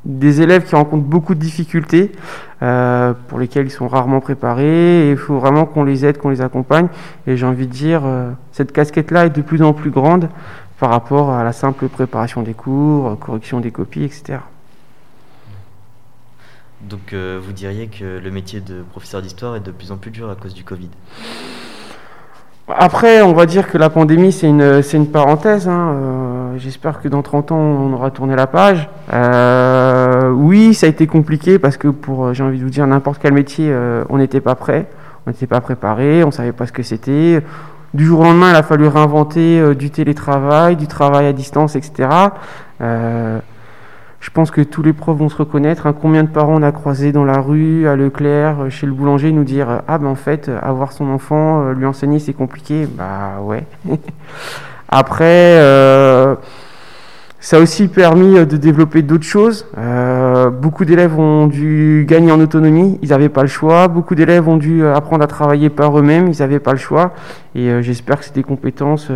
des, 0.05 0.41
élèves 0.43 0.65
qui 0.65 0.75
rencontrent 0.75 1.03
beaucoup 1.03 1.33
de 1.33 1.39
difficultés 1.39 2.11
pour 2.59 3.39
lesquelles 3.39 3.65
ils 3.65 3.71
sont 3.71 3.87
rarement 3.87 4.19
préparés. 4.19 5.09
il 5.09 5.17
faut 5.17 5.39
vraiment 5.39 5.65
qu'on 5.65 5.83
les 5.83 6.05
aide, 6.05 6.19
qu'on 6.19 6.29
les 6.29 6.41
accompagne. 6.41 6.89
Et 7.25 7.37
j'ai 7.37 7.45
envie 7.47 7.65
de 7.65 7.73
dire, 7.73 8.03
cette 8.51 8.71
casquette-là 8.71 9.25
est 9.25 9.35
de 9.35 9.41
plus 9.41 9.63
en 9.63 9.73
plus 9.73 9.89
grande 9.89 10.29
par 10.79 10.91
rapport 10.91 11.31
à 11.31 11.43
la 11.43 11.53
simple 11.53 11.87
préparation 11.87 12.43
des 12.43 12.53
cours, 12.53 13.17
correction 13.17 13.61
des 13.61 13.71
copies, 13.71 14.03
etc. 14.03 14.37
Donc 16.89 17.13
euh, 17.13 17.39
vous 17.41 17.53
diriez 17.53 17.87
que 17.87 18.19
le 18.19 18.31
métier 18.31 18.59
de 18.59 18.81
professeur 18.81 19.21
d'histoire 19.21 19.55
est 19.55 19.65
de 19.65 19.71
plus 19.71 19.91
en 19.91 19.97
plus 19.97 20.11
dur 20.11 20.29
à 20.29 20.35
cause 20.35 20.53
du 20.53 20.63
Covid 20.63 20.89
après, 22.73 23.21
on 23.21 23.33
va 23.33 23.47
dire 23.47 23.69
que 23.69 23.77
la 23.77 23.89
pandémie, 23.89 24.31
c'est 24.31 24.47
une, 24.47 25.07
parenthèse. 25.11 25.67
Hein. 25.67 25.93
Euh, 25.93 26.53
j'espère 26.57 27.01
que 27.01 27.09
dans 27.09 27.21
30 27.21 27.51
ans, 27.51 27.57
on 27.57 27.91
aura 27.91 28.11
tourné 28.11 28.33
la 28.33 28.47
page. 28.47 28.87
Euh, 29.11 30.29
oui, 30.31 30.73
ça 30.73 30.85
a 30.85 30.89
été 30.89 31.05
compliqué 31.05 31.59
parce 31.59 31.75
que 31.75 31.89
pour, 31.89 32.33
j'ai 32.33 32.43
envie 32.43 32.59
de 32.59 32.63
vous 32.63 32.69
dire, 32.69 32.87
n'importe 32.87 33.19
quel 33.21 33.33
métier, 33.33 33.75
on 34.07 34.19
n'était 34.19 34.39
pas 34.39 34.55
prêt. 34.55 34.87
On 35.25 35.31
n'était 35.31 35.47
pas 35.47 35.59
préparé, 35.59 36.23
on 36.23 36.27
ne 36.27 36.31
savait 36.31 36.53
pas 36.53 36.65
ce 36.65 36.71
que 36.71 36.81
c'était. 36.81 37.43
Du 37.93 38.05
jour 38.05 38.21
au 38.21 38.23
lendemain, 38.23 38.51
il 38.51 38.55
a 38.55 38.63
fallu 38.63 38.87
réinventer 38.87 39.75
du 39.75 39.89
télétravail, 39.89 40.77
du 40.77 40.87
travail 40.87 41.25
à 41.25 41.33
distance, 41.33 41.75
etc. 41.75 42.07
Je 44.21 44.29
pense 44.29 44.51
que 44.51 44.61
tous 44.61 44.83
les 44.83 44.93
profs 44.93 45.17
vont 45.17 45.29
se 45.29 45.35
reconnaître. 45.35 45.87
Hein. 45.87 45.95
Combien 45.99 46.23
de 46.23 46.29
parents 46.29 46.55
on 46.55 46.61
a 46.61 46.71
croisé 46.71 47.11
dans 47.11 47.25
la 47.25 47.39
rue, 47.41 47.87
à 47.87 47.95
Leclerc, 47.95 48.61
euh, 48.61 48.69
chez 48.69 48.85
le 48.85 48.93
boulanger, 48.93 49.31
nous 49.31 49.43
dire 49.43 49.81
Ah 49.87 49.97
ben 49.97 50.07
en 50.07 50.15
fait, 50.15 50.49
avoir 50.61 50.91
son 50.91 51.09
enfant, 51.09 51.63
euh, 51.63 51.73
lui 51.73 51.87
enseigner, 51.87 52.19
c'est 52.19 52.33
compliqué. 52.33 52.87
Bah 52.87 53.39
ouais. 53.41 53.65
Après, 54.89 55.57
euh, 55.57 56.35
ça 57.43 57.57
a 57.57 57.59
aussi 57.59 57.87
permis 57.87 58.37
euh, 58.37 58.45
de 58.45 58.55
développer 58.55 59.01
d'autres 59.01 59.25
choses. 59.25 59.65
Euh, 59.75 60.51
beaucoup 60.51 60.85
d'élèves 60.85 61.17
ont 61.17 61.47
dû 61.47 62.05
gagner 62.07 62.31
en 62.31 62.39
autonomie, 62.39 62.99
ils 63.01 63.09
n'avaient 63.09 63.29
pas 63.29 63.41
le 63.41 63.47
choix. 63.47 63.87
Beaucoup 63.87 64.13
d'élèves 64.13 64.47
ont 64.47 64.57
dû 64.57 64.83
euh, 64.83 64.95
apprendre 64.95 65.23
à 65.23 65.27
travailler 65.27 65.71
par 65.71 65.97
eux-mêmes, 65.97 66.27
ils 66.27 66.39
n'avaient 66.39 66.59
pas 66.59 66.71
le 66.71 66.77
choix. 66.77 67.13
Et 67.55 67.81
j'espère 67.81 68.19
que 68.19 68.25
c'est 68.25 68.35
des 68.35 68.43
compétences 68.43 69.11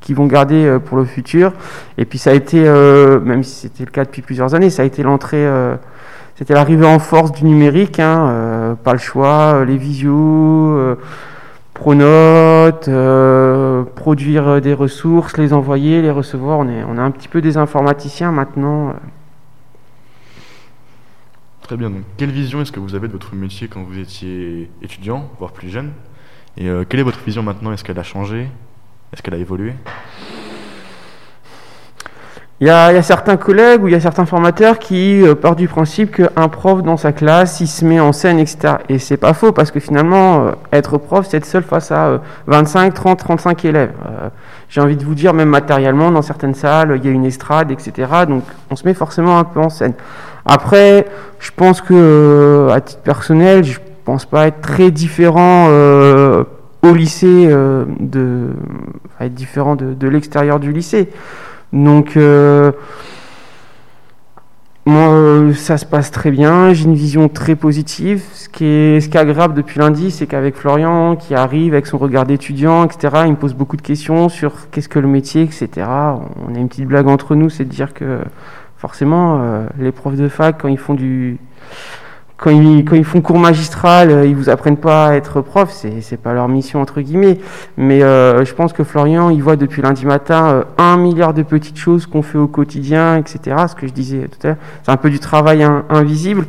qu'ils 0.00 0.14
vont 0.14 0.24
garder 0.24 0.78
pour 0.86 0.96
le 0.96 1.04
futur. 1.04 1.52
Et 1.98 2.06
puis 2.06 2.16
ça 2.16 2.30
a 2.30 2.32
été, 2.32 2.62
même 2.62 3.42
si 3.42 3.54
c'était 3.68 3.84
le 3.84 3.90
cas 3.90 4.06
depuis 4.06 4.22
plusieurs 4.22 4.54
années, 4.54 4.70
ça 4.70 4.80
a 4.80 4.84
été 4.86 5.02
l'entrée, 5.02 5.46
c'était 6.34 6.54
l'arrivée 6.54 6.86
en 6.86 6.98
force 6.98 7.32
du 7.32 7.44
numérique. 7.44 8.00
Hein, 8.00 8.78
pas 8.82 8.94
le 8.94 8.98
choix, 8.98 9.66
les 9.66 9.76
visios 9.76 10.96
Pronote, 11.74 12.86
euh, 12.86 13.82
produire 13.82 14.60
des 14.60 14.72
ressources, 14.72 15.36
les 15.36 15.52
envoyer, 15.52 16.02
les 16.02 16.10
recevoir. 16.10 16.60
On 16.60 16.68
est, 16.68 16.80
un 16.80 17.10
petit 17.10 17.28
peu 17.28 17.40
des 17.40 17.56
informaticiens 17.56 18.30
maintenant. 18.30 18.94
Très 21.62 21.76
bien. 21.76 21.90
Quelle 22.16 22.30
vision 22.30 22.60
est-ce 22.60 22.72
que 22.72 22.80
vous 22.80 22.94
avez 22.94 23.08
de 23.08 23.12
votre 23.12 23.34
métier 23.34 23.68
quand 23.68 23.82
vous 23.82 23.98
étiez 23.98 24.70
étudiant, 24.82 25.28
voire 25.38 25.52
plus 25.52 25.68
jeune? 25.68 25.92
Et 26.56 26.68
euh, 26.68 26.84
quelle 26.88 27.00
est 27.00 27.04
votre 27.04 27.22
vision 27.24 27.42
maintenant? 27.42 27.72
Est-ce 27.72 27.82
qu'elle 27.82 27.98
a 27.98 28.04
changé? 28.04 28.48
Est-ce 29.12 29.22
qu'elle 29.22 29.34
a 29.34 29.38
évolué? 29.38 29.74
Il 32.60 32.68
y, 32.68 32.70
a, 32.70 33.02
certains 33.02 33.36
collègues 33.36 33.82
ou 33.82 33.88
il 33.88 33.92
y 33.92 33.96
a 33.96 34.00
certains 34.00 34.26
formateurs 34.26 34.78
qui 34.78 35.20
euh, 35.22 35.34
partent 35.34 35.58
du 35.58 35.66
principe 35.66 36.14
qu'un 36.14 36.48
prof 36.48 36.84
dans 36.84 36.96
sa 36.96 37.12
classe, 37.12 37.58
il 37.60 37.66
se 37.66 37.84
met 37.84 37.98
en 37.98 38.12
scène, 38.12 38.38
etc. 38.38 38.76
Et 38.88 39.00
c'est 39.00 39.16
pas 39.16 39.34
faux 39.34 39.50
parce 39.50 39.72
que 39.72 39.80
finalement, 39.80 40.46
euh, 40.46 40.52
être 40.72 40.96
prof, 40.98 41.26
c'est 41.28 41.38
être 41.38 41.46
seul 41.46 41.64
face 41.64 41.90
à 41.90 42.20
25, 42.46 42.94
30, 42.94 43.18
35 43.18 43.64
élèves. 43.64 43.90
Euh, 44.06 44.28
j'ai 44.68 44.80
envie 44.80 44.96
de 44.96 45.04
vous 45.04 45.16
dire, 45.16 45.34
même 45.34 45.48
matériellement, 45.48 46.12
dans 46.12 46.22
certaines 46.22 46.54
salles, 46.54 46.94
il 46.96 47.04
y 47.04 47.08
a 47.08 47.10
une 47.12 47.24
estrade, 47.24 47.72
etc. 47.72 48.08
Donc 48.28 48.44
on 48.70 48.76
se 48.76 48.86
met 48.86 48.94
forcément 48.94 49.36
un 49.36 49.44
peu 49.44 49.58
en 49.58 49.68
scène. 49.68 49.94
Après, 50.46 51.06
je 51.40 51.50
pense 51.56 51.80
que, 51.80 52.68
à 52.72 52.80
titre 52.80 53.02
personnel, 53.02 53.64
je 53.64 53.80
pense 54.04 54.26
pas 54.26 54.46
être 54.46 54.60
très 54.60 54.92
différent 54.92 55.68
au 55.68 56.94
lycée, 56.94 57.48
de, 57.48 58.50
être 59.20 59.34
différent 59.34 59.74
de 59.74 60.08
l'extérieur 60.08 60.60
du 60.60 60.70
lycée. 60.72 61.08
Donc, 61.74 62.16
euh, 62.16 62.70
moi, 64.86 65.08
euh, 65.08 65.52
ça 65.54 65.76
se 65.76 65.84
passe 65.84 66.12
très 66.12 66.30
bien. 66.30 66.72
J'ai 66.72 66.84
une 66.84 66.94
vision 66.94 67.28
très 67.28 67.56
positive. 67.56 68.22
Ce 68.32 68.48
qui 68.48 68.64
est, 68.64 69.00
ce 69.00 69.08
qui 69.08 69.16
est 69.16 69.20
agréable 69.20 69.54
depuis 69.54 69.80
lundi, 69.80 70.12
c'est 70.12 70.26
qu'avec 70.26 70.54
Florian, 70.54 71.16
qui 71.16 71.34
arrive 71.34 71.72
avec 71.74 71.86
son 71.86 71.98
regard 71.98 72.26
d'étudiant, 72.26 72.84
etc., 72.84 73.24
il 73.26 73.32
me 73.32 73.36
pose 73.36 73.54
beaucoup 73.54 73.76
de 73.76 73.82
questions 73.82 74.28
sur 74.28 74.70
qu'est-ce 74.70 74.88
que 74.88 75.00
le 75.00 75.08
métier, 75.08 75.42
etc. 75.42 75.68
On 76.46 76.54
a 76.54 76.58
une 76.58 76.68
petite 76.68 76.86
blague 76.86 77.08
entre 77.08 77.34
nous, 77.34 77.50
c'est 77.50 77.64
de 77.64 77.70
dire 77.70 77.92
que 77.92 78.20
forcément, 78.76 79.40
euh, 79.40 79.66
les 79.76 79.90
profs 79.90 80.16
de 80.16 80.28
fac, 80.28 80.60
quand 80.60 80.68
ils 80.68 80.78
font 80.78 80.94
du 80.94 81.38
quand 82.36 82.50
ils, 82.50 83.04
font 83.04 83.20
cours 83.20 83.38
magistral, 83.38 84.10
euh, 84.10 84.26
ils 84.26 84.34
vous 84.34 84.50
apprennent 84.50 84.76
pas 84.76 85.08
à 85.08 85.14
être 85.14 85.40
prof, 85.40 85.70
c'est, 85.70 86.16
pas 86.16 86.34
leur 86.34 86.48
mission 86.48 86.80
entre 86.80 87.00
guillemets. 87.00 87.38
Mais 87.76 88.02
euh, 88.02 88.44
je 88.44 88.52
pense 88.54 88.72
que 88.72 88.82
Florian, 88.82 89.30
il 89.30 89.42
voit 89.42 89.56
depuis 89.56 89.82
lundi 89.82 90.04
matin 90.04 90.48
euh, 90.48 90.64
un 90.76 90.96
milliard 90.96 91.32
de 91.32 91.42
petites 91.42 91.78
choses 91.78 92.06
qu'on 92.06 92.22
fait 92.22 92.38
au 92.38 92.48
quotidien, 92.48 93.16
etc. 93.16 93.66
Ce 93.68 93.74
que 93.74 93.86
je 93.86 93.92
disais 93.92 94.28
tout 94.28 94.44
à 94.46 94.48
l'heure, 94.48 94.56
c'est 94.82 94.90
un 94.90 94.96
peu 94.96 95.10
du 95.10 95.20
travail 95.20 95.62
invisible. 95.88 96.46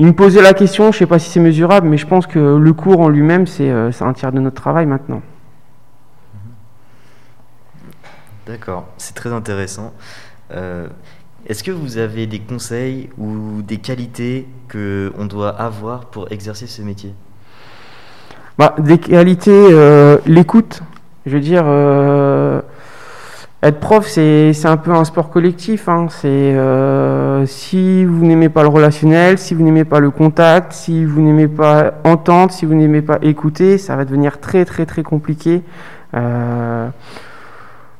Il 0.00 0.06
me 0.06 0.12
posait 0.12 0.42
la 0.42 0.54
question, 0.54 0.90
je 0.90 0.98
sais 0.98 1.06
pas 1.06 1.20
si 1.20 1.30
c'est 1.30 1.38
mesurable, 1.40 1.86
mais 1.86 1.96
je 1.96 2.06
pense 2.06 2.26
que 2.26 2.56
le 2.56 2.72
cours 2.72 3.00
en 3.00 3.08
lui-même, 3.08 3.46
c'est 3.46 3.70
un 3.70 4.12
tiers 4.12 4.32
de 4.32 4.40
notre 4.40 4.60
travail 4.60 4.86
maintenant. 4.86 5.22
D'accord, 8.44 8.88
c'est 8.98 9.14
très 9.14 9.32
intéressant. 9.32 9.94
Est-ce 11.46 11.64
que 11.64 11.72
vous 11.72 11.98
avez 11.98 12.26
des 12.26 12.38
conseils 12.38 13.08
ou 13.18 13.62
des 13.62 13.78
qualités 13.78 14.46
qu'on 14.70 15.26
doit 15.26 15.50
avoir 15.50 16.06
pour 16.06 16.30
exercer 16.30 16.68
ce 16.68 16.82
métier? 16.82 17.14
Bah, 18.58 18.76
Des 18.78 18.98
qualités, 18.98 19.50
euh, 19.50 20.18
l'écoute. 20.24 20.82
Je 21.26 21.32
veux 21.32 21.40
dire, 21.40 21.64
euh, 21.66 22.60
être 23.60 23.80
prof, 23.80 24.06
c'est 24.06 24.66
un 24.66 24.76
peu 24.76 24.92
un 24.92 25.04
sport 25.04 25.30
collectif. 25.30 25.88
Hein. 25.88 26.06
Euh, 26.24 27.44
si 27.46 28.04
vous 28.04 28.24
n'aimez 28.24 28.48
pas 28.48 28.62
le 28.62 28.68
relationnel, 28.68 29.36
si 29.36 29.54
vous 29.54 29.64
n'aimez 29.64 29.84
pas 29.84 29.98
le 29.98 30.10
contact, 30.10 30.72
si 30.72 31.04
vous 31.04 31.22
n'aimez 31.22 31.48
pas 31.48 31.94
entendre, 32.04 32.52
si 32.52 32.66
vous 32.66 32.74
n'aimez 32.74 33.02
pas 33.02 33.18
écouter, 33.20 33.78
ça 33.78 33.96
va 33.96 34.04
devenir 34.04 34.38
très 34.38 34.64
très 34.64 34.86
très 34.86 35.02
compliqué. 35.02 35.62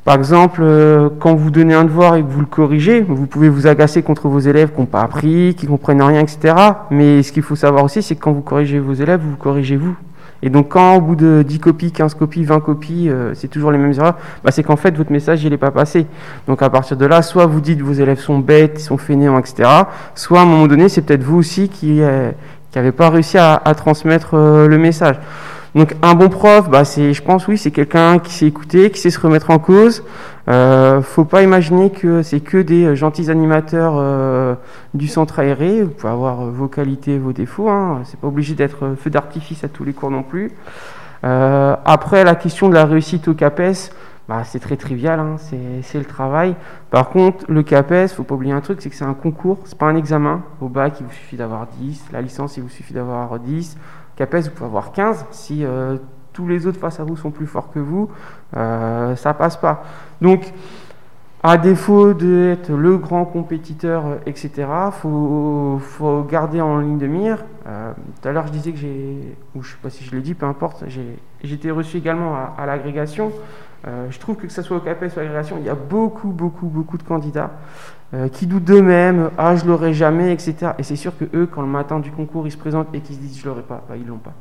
Par 0.04 0.16
exemple, 0.16 0.62
euh, 0.64 1.08
quand 1.20 1.34
vous 1.36 1.52
donnez 1.52 1.74
un 1.74 1.84
devoir 1.84 2.16
et 2.16 2.22
que 2.22 2.28
vous 2.28 2.40
le 2.40 2.46
corrigez, 2.46 3.02
vous 3.02 3.26
pouvez 3.26 3.48
vous 3.48 3.68
agacer 3.68 4.02
contre 4.02 4.28
vos 4.28 4.40
élèves 4.40 4.72
qui 4.72 4.80
n'ont 4.80 4.86
pas 4.86 5.02
appris, 5.02 5.54
qui 5.56 5.68
comprennent 5.68 6.02
rien, 6.02 6.20
etc. 6.20 6.54
Mais 6.90 7.22
ce 7.22 7.30
qu'il 7.30 7.44
faut 7.44 7.54
savoir 7.54 7.84
aussi, 7.84 8.02
c'est 8.02 8.16
que 8.16 8.20
quand 8.20 8.32
vous 8.32 8.40
corrigez 8.40 8.80
vos 8.80 8.94
élèves, 8.94 9.20
vous, 9.22 9.36
corrigez 9.36 9.76
vous. 9.76 9.94
Et 10.42 10.50
donc 10.50 10.70
quand 10.70 10.96
au 10.96 11.00
bout 11.00 11.14
de 11.14 11.44
10 11.46 11.60
copies, 11.60 11.92
15 11.92 12.14
copies, 12.14 12.42
20 12.42 12.58
copies, 12.58 13.08
euh, 13.08 13.32
c'est 13.34 13.46
toujours 13.46 13.70
les 13.70 13.78
mêmes 13.78 13.92
erreurs, 13.92 14.16
bah, 14.42 14.50
c'est 14.50 14.64
qu'en 14.64 14.74
fait 14.74 14.96
votre 14.96 15.12
message 15.12 15.44
il 15.44 15.50
n'est 15.50 15.56
pas 15.56 15.70
passé. 15.70 16.06
Donc 16.48 16.62
à 16.62 16.68
partir 16.68 16.96
de 16.96 17.06
là, 17.06 17.22
soit 17.22 17.46
vous 17.46 17.60
dites 17.60 17.80
vos 17.80 17.92
élèves 17.92 18.18
sont 18.18 18.40
bêtes, 18.40 18.78
ils 18.78 18.82
sont 18.82 18.98
fainéants, 18.98 19.38
etc. 19.38 19.68
Soit 20.16 20.40
à 20.40 20.42
un 20.42 20.46
moment 20.46 20.66
donné, 20.66 20.88
c'est 20.88 21.02
peut-être 21.02 21.22
vous 21.22 21.36
aussi 21.36 21.68
qui 21.68 22.00
n'avez 22.00 22.88
euh, 22.88 22.92
pas 22.92 23.08
réussi 23.08 23.38
à, 23.38 23.60
transmettre 23.76 24.34
le 24.34 24.78
message. 24.78 25.20
Donc 25.74 25.94
un 26.02 26.14
bon 26.14 26.28
prof, 26.28 26.68
bah, 26.68 26.84
c'est, 26.84 27.14
je 27.14 27.22
pense 27.22 27.48
oui, 27.48 27.56
c'est 27.56 27.70
quelqu'un 27.70 28.18
qui 28.18 28.32
sait 28.32 28.46
écouter, 28.46 28.90
qui 28.90 29.00
sait 29.00 29.10
se 29.10 29.18
remettre 29.18 29.50
en 29.50 29.58
cause. 29.58 30.04
Euh, 30.48 31.00
faut 31.00 31.24
pas 31.24 31.42
imaginer 31.42 31.90
que 31.90 32.22
c'est 32.22 32.40
que 32.40 32.58
des 32.58 32.94
gentils 32.94 33.30
animateurs 33.30 33.94
euh, 33.96 34.54
du 34.92 35.08
centre 35.08 35.38
aéré. 35.38 35.82
Vous 35.82 35.90
pouvez 35.90 36.12
avoir 36.12 36.44
vos 36.44 36.68
qualités, 36.68 37.18
vos 37.18 37.32
défauts. 37.32 37.70
Hein. 37.70 38.02
C'est 38.04 38.20
pas 38.20 38.26
obligé 38.26 38.54
d'être 38.54 38.96
feu 39.00 39.08
d'artifice 39.08 39.64
à 39.64 39.68
tous 39.68 39.84
les 39.84 39.92
cours 39.92 40.10
non 40.10 40.22
plus. 40.22 40.50
Euh, 41.24 41.76
après 41.84 42.24
la 42.24 42.34
question 42.34 42.68
de 42.68 42.74
la 42.74 42.84
réussite 42.84 43.28
au 43.28 43.34
CAPES, 43.34 43.92
bah, 44.28 44.44
c'est 44.44 44.60
très 44.60 44.76
trivial, 44.76 45.20
hein. 45.20 45.36
c'est 45.38 45.98
le 45.98 46.04
travail. 46.04 46.54
Par 46.90 47.10
contre, 47.10 47.44
le 47.48 47.62
CAPES, 47.62 48.08
faut 48.14 48.22
pas 48.22 48.34
oublier 48.34 48.52
un 48.52 48.60
truc, 48.60 48.80
c'est 48.80 48.90
que 48.90 48.96
c'est 48.96 49.04
un 49.04 49.14
concours, 49.14 49.58
c'est 49.64 49.78
pas 49.78 49.86
un 49.86 49.96
examen. 49.96 50.42
Au 50.60 50.68
bac, 50.68 50.96
il 51.00 51.06
vous 51.06 51.12
suffit 51.12 51.36
d'avoir 51.36 51.66
10, 51.66 52.06
la 52.12 52.22
licence, 52.22 52.56
il 52.56 52.62
vous 52.62 52.68
suffit 52.68 52.94
d'avoir 52.94 53.38
10. 53.38 53.76
CAPES, 54.16 54.44
vous 54.44 54.50
pouvez 54.50 54.66
avoir 54.66 54.92
15 54.92 55.26
si 55.30 55.64
euh, 55.64 55.96
tous 56.32 56.46
les 56.46 56.66
autres 56.66 56.78
face 56.78 57.00
à 57.00 57.04
vous 57.04 57.16
sont 57.16 57.30
plus 57.30 57.46
forts 57.46 57.70
que 57.72 57.78
vous, 57.78 58.08
euh, 58.56 59.16
ça 59.16 59.34
passe 59.34 59.56
pas. 59.56 59.84
Donc, 60.20 60.52
à 61.44 61.58
défaut 61.58 62.14
d'être 62.14 62.70
le 62.70 62.98
grand 62.98 63.24
compétiteur, 63.24 64.04
etc., 64.26 64.50
il 64.58 64.92
faut, 64.92 65.80
faut, 65.80 66.22
garder 66.22 66.60
en 66.60 66.78
ligne 66.78 66.98
de 66.98 67.08
mire. 67.08 67.44
Euh, 67.66 67.92
tout 68.20 68.28
à 68.28 68.32
l'heure, 68.32 68.46
je 68.46 68.52
disais 68.52 68.70
que 68.70 68.78
j'ai, 68.78 69.36
ou 69.56 69.62
je 69.62 69.72
sais 69.72 69.78
pas 69.82 69.90
si 69.90 70.04
je 70.04 70.14
l'ai 70.14 70.22
dit, 70.22 70.34
peu 70.34 70.46
importe, 70.46 70.84
j'ai 70.86 71.18
été 71.42 71.72
reçu 71.72 71.96
également 71.96 72.36
à, 72.56 72.64
l'agrégation. 72.64 73.32
Je 73.84 74.18
trouve 74.18 74.36
que 74.36 74.46
que 74.46 74.52
ce 74.52 74.62
soit 74.62 74.76
au 74.76 74.80
CAPES 74.80 75.16
ou 75.16 75.18
à 75.18 75.22
l'agrégation, 75.22 75.56
il 75.58 75.66
y 75.66 75.70
a 75.70 75.74
beaucoup, 75.74 76.28
beaucoup, 76.28 76.66
beaucoup 76.66 76.98
de 76.98 77.02
candidats 77.02 77.50
qui 78.32 78.46
doutent 78.46 78.64
d'eux-mêmes, 78.64 79.30
ah 79.38 79.56
je 79.56 79.64
l'aurai 79.64 79.94
jamais, 79.94 80.32
etc. 80.32 80.72
Et 80.78 80.82
c'est 80.82 80.96
sûr 80.96 81.16
que 81.16 81.24
eux, 81.34 81.46
quand 81.50 81.62
le 81.62 81.68
matin 81.68 81.98
du 81.98 82.10
concours, 82.10 82.46
ils 82.46 82.52
se 82.52 82.58
présentent 82.58 82.94
et 82.94 83.00
qu'ils 83.00 83.16
se 83.16 83.20
disent 83.20 83.40
je 83.40 83.46
l'aurai 83.46 83.62
pas, 83.62 83.84
bah, 83.88 83.96
ils 83.96 84.06
l'ont 84.06 84.18
pas. 84.18 84.34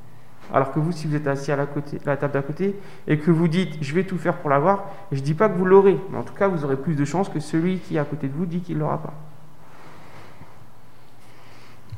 Alors 0.54 0.74
que 0.74 0.80
vous, 0.80 0.92
si 0.92 1.08
vous 1.08 1.16
êtes 1.16 1.28
assis 1.28 1.52
à 1.52 1.56
la, 1.56 1.66
la 2.06 2.18
table 2.18 2.34
d'à 2.34 2.42
côté 2.42 2.76
et 3.08 3.18
que 3.18 3.32
vous 3.32 3.48
dites 3.48 3.78
je 3.82 3.94
vais 3.96 4.04
tout 4.04 4.18
faire 4.18 4.38
pour 4.38 4.50
l'avoir, 4.50 4.86
je 5.12 5.20
ne 5.20 5.24
dis 5.24 5.34
pas 5.34 5.48
que 5.50 5.58
vous 5.58 5.66
l'aurez, 5.66 5.98
mais 6.12 6.18
en 6.18 6.24
tout 6.24 6.34
cas, 6.34 6.48
vous 6.48 6.66
aurez 6.66 6.76
plus 6.76 6.96
de 6.96 7.06
chances 7.06 7.30
que 7.30 7.40
celui 7.40 7.78
qui 7.78 7.96
est 7.96 8.00
à 8.00 8.06
côté 8.06 8.28
de 8.28 8.34
vous 8.34 8.46
dit 8.46 8.60
qu'il 8.60 8.76
ne 8.76 8.82
l'aura 8.82 9.02
pas. 9.02 9.14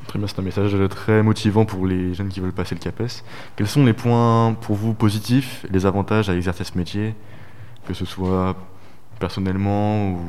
Très 0.08 0.20
bien, 0.20 0.28
c'est 0.28 0.40
un 0.40 0.44
message 0.44 0.76
très 0.90 1.24
motivant 1.24 1.66
pour 1.66 1.88
les 1.88 2.14
jeunes 2.14 2.30
qui 2.30 2.40
veulent 2.40 2.52
passer 2.52 2.76
le 2.76 2.80
CAPES. 2.80 3.24
Quels 3.56 3.68
sont 3.68 3.86
les 3.86 3.94
points 3.94 4.54
pour 4.62 4.76
vous 4.76 4.94
positifs, 4.94 5.66
les 5.72 5.86
avantages 5.86 6.30
à 6.30 6.36
exercer 6.36 6.64
ce 6.64 6.78
métier, 6.78 7.16
que 7.88 7.94
ce 7.94 8.06
soit 8.06 8.56
personnellement 9.20 10.12
ou 10.12 10.20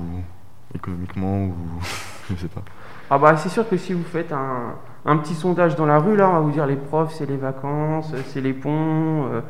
économiquement 0.75 1.45
ou 1.45 1.55
je 2.31 2.37
sais 2.37 2.49
pas 2.49 2.63
ah 3.11 3.19
bah 3.19 3.37
c'est 3.37 3.51
sûr 3.51 3.69
que 3.69 3.77
si 3.77 3.93
vous 3.93 4.03
faites 4.03 4.33
un, 4.33 5.17
petit 5.19 5.35
sondage 5.35 5.77
dans 5.77 5.85
la 5.85 5.99
rue, 5.99 6.17
là, 6.17 6.29
on 6.31 6.33
va 6.33 6.41
vous 6.41 6.51
dire 6.51 6.67
les 6.67 6.77
profs, 6.77 7.13
c'est 7.15 7.27
les 7.27 7.37
vacances, 7.37 8.13
c'est 8.33 8.41
les 8.41 8.55
ponts. 8.55 9.27
Euh, 9.31 9.41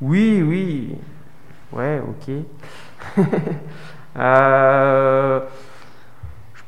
oui, 0.00 0.42
oui. 0.42 0.94
Ouais, 1.72 2.00
ok. 2.00 2.34
euh, 4.16 5.40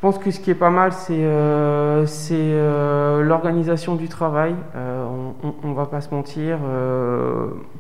pense 0.07 0.19
que 0.19 0.31
ce 0.31 0.39
qui 0.39 0.53
est 0.53 0.55
pas 0.55 0.71
mal, 0.71 0.93
c'est 0.93 1.19
euh, 1.19 2.07
euh, 2.31 3.23
l'organisation 3.25 3.97
du 3.97 4.07
travail. 4.07 4.55
Euh, 4.77 5.05
on 5.65 5.69
ne 5.69 5.75
va 5.75 5.87
pas 5.87 6.01
se 6.01 6.15
mentir, 6.15 6.59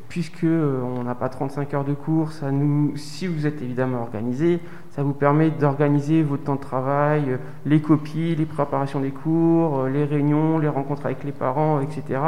puisque 0.09 0.42
on 0.42 1.04
n'a 1.04 1.14
pas 1.14 1.28
35 1.28 1.73
heures 1.75 1.85
de 1.85 1.95
cours, 1.95 2.30
si 2.97 3.28
vous 3.28 3.47
êtes 3.47 3.62
évidemment 3.62 4.02
organisé, 4.02 4.59
ça 4.96 5.02
vous 5.02 5.12
permet 5.12 5.50
d'organiser 5.50 6.22
votre 6.22 6.44
temps 6.44 6.56
de 6.56 6.60
travail, 6.60 7.38
les 7.66 7.80
copies, 7.80 8.34
les 8.34 8.46
préparations 8.46 9.00
des 9.00 9.10
cours, 9.10 9.84
les 9.86 10.04
réunions, 10.04 10.58
les 10.58 10.68
rencontres 10.68 11.04
avec 11.04 11.22
les 11.22 11.32
parents, 11.32 11.80
etc. 11.80 12.18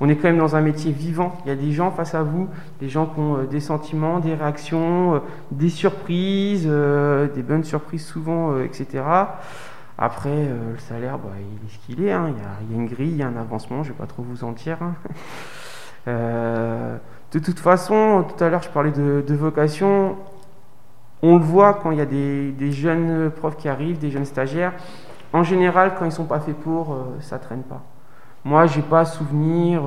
On 0.00 0.08
est 0.08 0.16
quand 0.16 0.28
même 0.28 0.38
dans 0.38 0.54
un 0.54 0.60
métier 0.60 0.92
vivant. 0.92 1.36
Il 1.44 1.48
y 1.48 1.52
a 1.52 1.56
des 1.56 1.72
gens 1.72 1.90
face 1.90 2.14
à 2.14 2.22
vous, 2.22 2.46
des 2.78 2.90
gens 2.90 3.06
qui 3.06 3.18
ont 3.20 3.44
des 3.44 3.60
sentiments, 3.60 4.20
des 4.20 4.34
réactions, 4.34 5.22
des 5.50 5.70
surprises, 5.70 6.66
des 6.66 7.42
bonnes 7.42 7.64
surprises 7.64 8.04
souvent, 8.04 8.60
etc. 8.60 9.02
Après, 10.02 10.30
euh, 10.30 10.72
le 10.72 10.78
salaire, 10.78 11.18
bah, 11.18 11.28
il 11.38 11.66
est 11.66 11.70
ce 11.70 11.78
qu'il 11.86 12.02
est. 12.02 12.10
Hein. 12.10 12.32
Il, 12.34 12.72
y 12.72 12.74
a, 12.74 12.80
une 12.80 12.86
grille, 12.86 13.10
il 13.10 13.16
y 13.18 13.22
a 13.22 13.28
un 13.28 13.36
avancement, 13.36 13.82
je 13.82 13.90
ne 13.90 13.92
vais 13.92 13.98
pas 13.98 14.06
trop 14.06 14.22
vous 14.22 14.42
en 14.44 14.52
dire. 14.52 14.78
Hein. 14.80 14.94
Euh, 16.08 16.96
de 17.30 17.38
toute 17.38 17.58
façon, 17.58 18.24
tout 18.26 18.42
à 18.42 18.48
l'heure, 18.48 18.62
je 18.62 18.70
parlais 18.70 18.90
de, 18.90 19.34
vocation. 19.34 20.16
On 21.22 21.36
le 21.36 21.44
voit 21.44 21.74
quand 21.74 21.90
il 21.90 21.98
y 21.98 22.00
a 22.00 22.06
des, 22.06 22.72
jeunes 22.72 23.30
profs 23.30 23.56
qui 23.56 23.68
arrivent, 23.68 23.98
des 23.98 24.10
jeunes 24.10 24.24
stagiaires. 24.24 24.72
En 25.32 25.42
général, 25.42 25.94
quand 25.94 26.04
ils 26.04 26.08
ne 26.08 26.14
sont 26.14 26.24
pas 26.24 26.40
faits 26.40 26.56
pour, 26.56 26.92
euh, 26.92 27.16
ça 27.20 27.36
ne 27.36 27.42
traîne 27.42 27.62
pas. 27.62 27.82
Moi, 28.44 28.66
je 28.66 28.78
n'ai 28.78 28.82
pas 28.82 29.04
souvenir, 29.04 29.82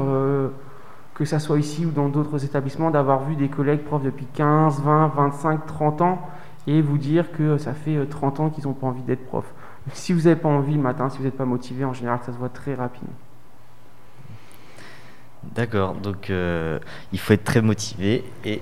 que 1.15 1.25
ce 1.25 1.39
soit 1.39 1.57
ici 1.57 1.87
ou 1.87 1.89
dans 1.89 2.07
d'autres 2.07 2.45
établissements, 2.45 2.91
d'avoir 2.91 3.23
vu 3.23 3.35
des 3.35 3.49
collègues 3.49 3.83
profs 3.83 4.03
depuis 4.03 4.27
15, 4.27 4.81
20, 4.81 5.07
25, 5.07 5.65
30 5.65 6.01
ans 6.01 6.19
et 6.67 6.81
vous 6.81 6.99
dire 6.99 7.31
que 7.31 7.57
ça 7.57 7.73
fait 7.73 8.05
30 8.05 8.39
ans 8.39 8.49
qu'ils 8.49 8.65
n'ont 8.65 8.73
pas 8.73 8.87
envie 8.87 9.01
d'être 9.01 9.25
prof. 9.25 9.45
Si 9.91 10.13
vous 10.13 10.21
n'avez 10.21 10.39
pas 10.39 10.49
envie 10.49 10.75
le 10.75 10.81
matin, 10.81 11.09
si 11.09 11.17
vous 11.17 11.23
n'êtes 11.25 11.35
pas 11.35 11.45
motivé, 11.45 11.83
en 11.83 11.93
général, 11.93 12.19
ça 12.23 12.31
se 12.31 12.37
voit 12.37 12.49
très 12.49 12.75
rapidement. 12.75 13.13
D'accord, 15.55 15.93
donc 15.93 16.29
euh, 16.29 16.79
il 17.11 17.19
faut 17.19 17.33
être 17.33 17.43
très 17.43 17.61
motivé 17.61 18.23
et 18.43 18.61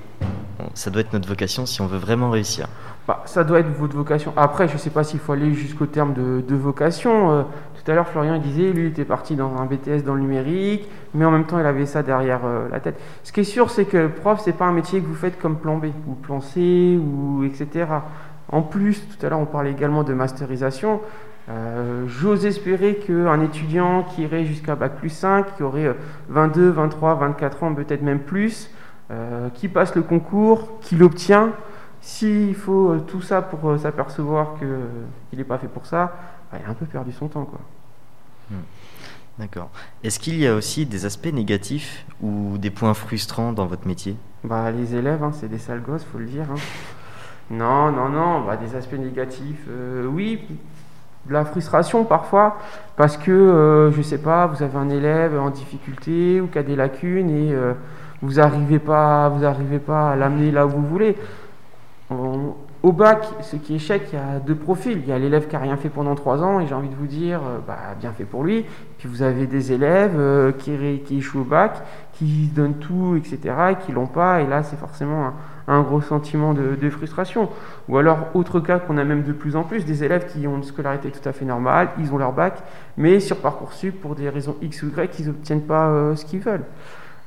ça 0.74 0.90
doit 0.90 1.02
être 1.02 1.14
notre 1.14 1.28
vocation 1.28 1.66
si 1.66 1.82
on 1.82 1.88
veut 1.88 1.98
vraiment 1.98 2.30
réussir. 2.30 2.68
Bah, 3.08 3.24
ça 3.26 3.44
doit 3.44 3.60
être 3.60 3.72
votre 3.78 3.96
vocation. 3.96 4.32
Après, 4.38 4.68
je 4.68 4.74
ne 4.74 4.78
sais 4.78 4.90
pas 4.90 5.04
s'il 5.04 5.20
faut 5.20 5.32
aller 5.32 5.54
jusqu'au 5.54 5.88
terme 5.88 6.14
de, 6.14 6.56
vocation. 6.56 7.32
Euh, 7.32 7.44
tout 7.84 7.90
à 7.90 7.96
l'heure, 7.96 8.08
Florian 8.08 8.38
disait, 8.38 8.72
lui, 8.72 8.84
il 8.84 8.88
était 8.88 9.06
parti 9.06 9.36
dans 9.36 9.56
un 9.58 9.66
BTS 9.66 10.04
dans 10.06 10.14
le 10.14 10.22
numérique, 10.22 10.88
mais 11.16 11.26
en 11.26 11.32
même 11.32 11.46
temps, 11.46 11.60
il 11.60 11.66
avait 11.66 11.88
ça 11.88 12.04
derrière 12.04 12.42
euh, 12.46 12.68
la 12.70 12.80
tête. 12.80 13.00
Ce 13.24 13.32
qui 13.32 13.40
est 13.40 13.46
sûr, 13.46 13.72
c'est 13.72 13.86
que 13.86 14.08
prof, 14.08 14.40
c'est 14.44 14.54
pas 14.54 14.66
un 14.66 14.72
métier 14.72 15.02
que 15.02 15.08
vous 15.08 15.16
faites 15.16 15.40
comme 15.42 15.58
plan 15.58 15.78
B 15.78 15.86
ou 16.08 16.14
plan 16.14 16.42
C 16.42 17.00
ou 17.00 17.44
etc. 17.44 17.88
En 18.52 18.62
plus, 18.62 19.02
tout 19.08 19.26
à 19.26 19.30
l'heure, 19.30 19.40
on 19.40 19.46
parlait 19.46 19.72
également 19.72 20.04
de 20.04 20.14
masterisation. 20.14 21.02
Euh, 21.52 22.06
j'ose 22.08 22.46
espérer 22.46 22.96
qu'un 22.96 23.42
étudiant 23.42 24.04
qui 24.04 24.24
irait 24.24 24.46
jusqu'à 24.46 24.76
Bac 24.76 24.96
plus 24.98 25.10
5, 25.10 25.58
qui 25.58 25.64
aurait 25.64 25.96
22, 26.30 26.70
23, 26.70 27.16
24 27.16 27.64
ans, 27.64 27.74
peut-être 27.74 28.02
même 28.02 28.20
plus, 28.20 28.70
euh, 29.12 29.50
qui 29.50 29.68
passe 29.68 29.96
le 29.96 30.02
concours, 30.02 30.80
qui 30.82 30.96
l'obtient, 30.96 31.52
s'il 32.02 32.56
faut 32.56 32.92
euh, 32.92 33.00
tout 33.00 33.22
ça 33.22 33.42
pour 33.42 33.78
s'apercevoir 33.80 34.56
qu'il 34.60 35.38
n'est 35.38 35.44
pas 35.44 35.58
fait 35.58 35.68
pour 35.68 35.86
ça, 35.86 36.16
bah, 36.52 36.60
il 36.62 36.66
a 36.66 36.70
un 36.72 36.74
peu 36.74 36.86
perdu 36.86 37.12
son 37.12 37.28
temps. 37.28 37.50
Hmm. 38.50 38.56
D'accord. 39.40 39.72
Est-ce 40.04 40.20
qu'il 40.20 40.38
y 40.38 40.48
a 40.48 40.56
aussi 40.56 40.86
des 40.86 41.06
aspects 41.06 41.34
négatifs 41.34 42.06
ou 42.22 42.58
des 42.60 42.70
points 42.70 42.94
frustrants 42.94 43.54
dans 43.54 43.66
votre 43.66 43.88
métier? 43.88 44.16
Bah, 44.44 44.72
Les 44.72 44.96
élèves, 44.96 45.24
hein, 45.24 45.32
c'est 45.34 45.50
des 45.50 45.58
sales 45.58 45.82
gosses, 45.82 46.04
faut 46.04 46.20
le 46.20 46.26
dire. 46.26 46.46
Hein. 46.52 46.60
Non, 47.52 47.92
non, 47.92 48.08
non, 48.08 48.46
bah, 48.46 48.56
des 48.56 48.76
aspects 48.76 48.94
négatifs, 48.94 49.66
euh, 49.68 50.06
oui, 50.06 50.40
de 51.28 51.34
la 51.34 51.46
frustration 51.46 52.04
parfois, 52.04 52.58
parce 52.96 53.18
que, 53.18 53.32
euh, 53.32 53.92
je 53.92 54.02
sais 54.02 54.18
pas, 54.18 54.48
vous 54.48 54.64
avez 54.64 54.78
un 54.78 54.90
élève 54.90 55.40
en 55.40 55.50
difficulté 55.50 56.42
ou 56.42 56.48
qui 56.48 56.58
a 56.58 56.64
des 56.64 56.76
lacunes 56.76 57.30
et 57.30 57.54
euh, 57.54 57.74
vous 58.22 58.34
n'arrivez 58.34 58.80
pas, 58.80 59.30
vous 59.30 59.80
pas 59.80 60.12
à 60.12 60.16
l'amener 60.16 60.52
là 60.52 60.66
où 60.66 60.70
vous 60.70 60.86
voulez. 60.86 61.16
au 62.84 62.92
bac, 62.92 63.28
ce 63.42 63.56
qui 63.56 63.76
échec, 63.76 64.10
il 64.12 64.16
y 64.16 64.20
a 64.20 64.40
deux 64.40 64.56
profils. 64.56 64.98
Il 64.98 65.08
y 65.08 65.12
a 65.12 65.20
l'élève 65.20 65.48
qui 65.48 65.54
n'a 65.56 65.62
rien 65.62 65.78
fait 65.78 65.90
pendant 65.90 66.16
trois 66.16 66.44
ans 66.44 66.60
et 66.60 66.68
j'ai 66.68 66.74
envie 66.74 66.90
de 66.90 66.96
vous 66.96 67.08
dire, 67.08 67.40
bah, 67.68 67.78
bien 68.00 68.12
fait 68.12 68.26
pour 68.26 68.44
lui. 68.44 68.66
Puis 68.98 69.08
vous 69.08 69.22
avez 69.22 69.46
des 69.46 69.72
élèves 69.72 70.54
qui, 70.58 70.72
qui 71.06 71.18
échouent 71.20 71.42
au 71.42 71.46
bac, 71.46 71.82
qui 72.14 72.52
donnent 72.54 72.80
tout, 72.80 73.16
etc., 73.16 73.56
et 73.72 73.76
qui 73.86 73.92
l'ont 73.92 74.08
pas, 74.08 74.42
et 74.42 74.48
là 74.48 74.64
c'est 74.64 74.78
forcément 74.78 75.32
un 75.68 75.82
gros 75.82 76.02
sentiment 76.02 76.54
de, 76.54 76.90
frustration. 76.90 77.50
Ou 77.88 77.98
alors, 77.98 78.28
autre 78.34 78.60
cas 78.60 78.80
qu'on 78.80 78.98
a 78.98 79.04
même 79.04 79.24
de 79.24 79.32
plus 79.32 79.56
en 79.56 79.64
plus, 79.64 79.86
des 79.86 80.04
élèves 80.04 80.28
qui 80.28 80.48
ont 80.48 80.58
une 80.58 80.64
scolarité 80.64 81.10
tout 81.12 81.28
à 81.28 81.32
fait 81.32 81.46
normale, 81.46 81.90
ils 82.00 82.14
ont 82.14 82.18
leur 82.18 82.34
bac, 82.34 82.62
mais 82.98 83.20
sur 83.20 83.38
Parcoursup, 83.38 84.02
pour 84.02 84.16
des 84.16 84.30
raisons 84.30 84.56
X 84.62 84.84
ou 84.84 84.88
Y, 84.88 85.20
ils 85.20 85.28
n'obtiennent 85.28 85.62
pas 85.62 85.88
euh, 85.88 86.16
ce 86.16 86.26
qu'ils 86.26 86.40
veulent. 86.40 86.66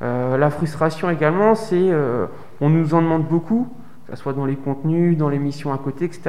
Euh, 0.03 0.37
la 0.37 0.51
frustration 0.51 1.09
également, 1.11 1.55
c'est 1.55 1.91
euh, 1.91 2.27
on 2.61 2.69
nous 2.69 2.95
en 2.95 3.03
demande 3.03 3.27
beaucoup, 3.27 3.69
que 4.07 4.17
ce 4.17 4.23
soit 4.23 4.33
dans 4.33 4.45
les 4.45 4.57
contenus, 4.57 5.17
dans 5.17 5.29
les 5.29 5.39
missions 5.39 5.73
à 5.73 5.79
côté, 5.79 6.05
etc. 6.05 6.23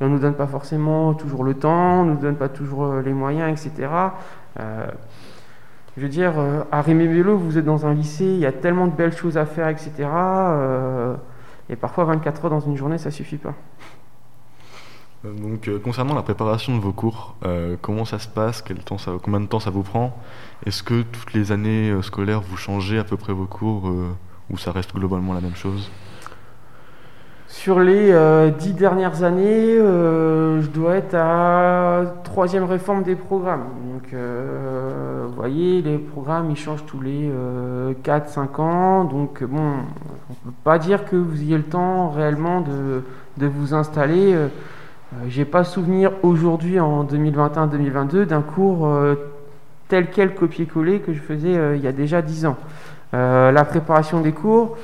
Et 0.00 0.04
on 0.04 0.06
ne 0.06 0.14
nous 0.14 0.18
donne 0.18 0.34
pas 0.34 0.46
forcément 0.46 1.14
toujours 1.14 1.44
le 1.44 1.54
temps, 1.54 2.00
on 2.00 2.04
ne 2.04 2.10
nous 2.12 2.20
donne 2.20 2.36
pas 2.36 2.48
toujours 2.48 2.94
les 2.96 3.12
moyens, 3.12 3.50
etc. 3.50 3.88
je 4.58 6.00
veux 6.02 6.08
dire, 6.08 6.32
à 6.72 6.80
Rémi 6.80 7.06
Vélo, 7.06 7.36
vous 7.36 7.58
êtes 7.58 7.64
dans 7.64 7.86
un 7.86 7.94
lycée, 7.94 8.24
il 8.24 8.38
y 8.38 8.46
a 8.46 8.52
tellement 8.52 8.86
de 8.88 8.92
belles 8.92 9.16
choses 9.16 9.38
à 9.38 9.46
faire, 9.46 9.68
etc. 9.68 10.08
et 11.68 11.76
parfois 11.76 12.04
24 12.04 12.44
heures 12.44 12.50
dans 12.50 12.60
une 12.60 12.76
journée, 12.76 12.98
ça 12.98 13.10
suffit 13.10 13.38
pas. 13.38 13.54
Euh, 15.24 15.32
donc, 15.32 15.68
euh, 15.68 15.78
concernant 15.78 16.14
la 16.14 16.22
préparation 16.22 16.76
de 16.76 16.82
vos 16.82 16.92
cours, 16.92 17.36
euh, 17.44 17.76
comment 17.80 18.04
ça 18.04 18.18
se 18.18 18.28
passe? 18.28 18.62
Combien 19.22 19.40
de 19.40 19.46
temps 19.46 19.60
ça 19.60 19.70
vous 19.70 19.82
prend? 19.82 20.18
Est-ce 20.66 20.82
que 20.82 21.02
toutes 21.02 21.32
les 21.32 21.52
années 21.52 21.94
scolaires 22.02 22.40
vous 22.40 22.56
changez 22.56 22.98
à 22.98 23.04
peu 23.04 23.16
près 23.16 23.32
vos 23.32 23.46
cours 23.46 23.90
ou 24.50 24.58
ça 24.58 24.72
reste 24.72 24.94
globalement 24.94 25.32
la 25.32 25.40
même 25.40 25.56
chose? 25.56 25.90
Sur 27.62 27.78
les 27.78 28.12
dix 28.58 28.72
dernières 28.72 29.22
années, 29.22 29.76
je 29.76 30.66
dois 30.66 30.96
être 30.96 31.14
à 31.14 32.02
troisième 32.24 32.64
réforme 32.64 33.04
des 33.04 33.14
programmes. 33.14 33.66
Donc, 33.92 34.12
vous 34.12 35.34
voyez, 35.36 35.80
les 35.80 35.98
programmes 35.98 36.50
ils 36.50 36.56
changent 36.56 36.84
tous 36.86 37.00
les 37.00 37.30
4-5 38.02 38.60
ans. 38.60 39.04
Donc, 39.04 39.44
bon, 39.44 39.60
on 39.60 40.32
ne 40.32 40.50
peut 40.50 40.56
pas 40.64 40.80
dire 40.80 41.04
que 41.04 41.14
vous 41.14 41.40
ayez 41.40 41.56
le 41.56 41.62
temps 41.62 42.10
réellement 42.10 42.62
de, 42.62 43.04
de 43.36 43.46
vous 43.46 43.74
installer. 43.74 44.34
Euh, 45.12 45.16
j'ai 45.28 45.44
pas 45.44 45.64
souvenir 45.64 46.12
aujourd'hui, 46.22 46.80
en 46.80 47.04
2021-2022, 47.04 48.24
d'un 48.24 48.42
cours 48.42 48.86
euh, 48.86 49.14
tel 49.88 50.10
quel 50.10 50.34
copier-coller 50.34 51.00
que 51.00 51.12
je 51.12 51.20
faisais 51.20 51.56
euh, 51.56 51.76
il 51.76 51.82
y 51.82 51.86
a 51.86 51.92
déjà 51.92 52.22
10 52.22 52.46
ans. 52.46 52.56
la 53.12 53.64
préparation 53.64 54.20
des 54.20 54.32
cours, 54.32 54.76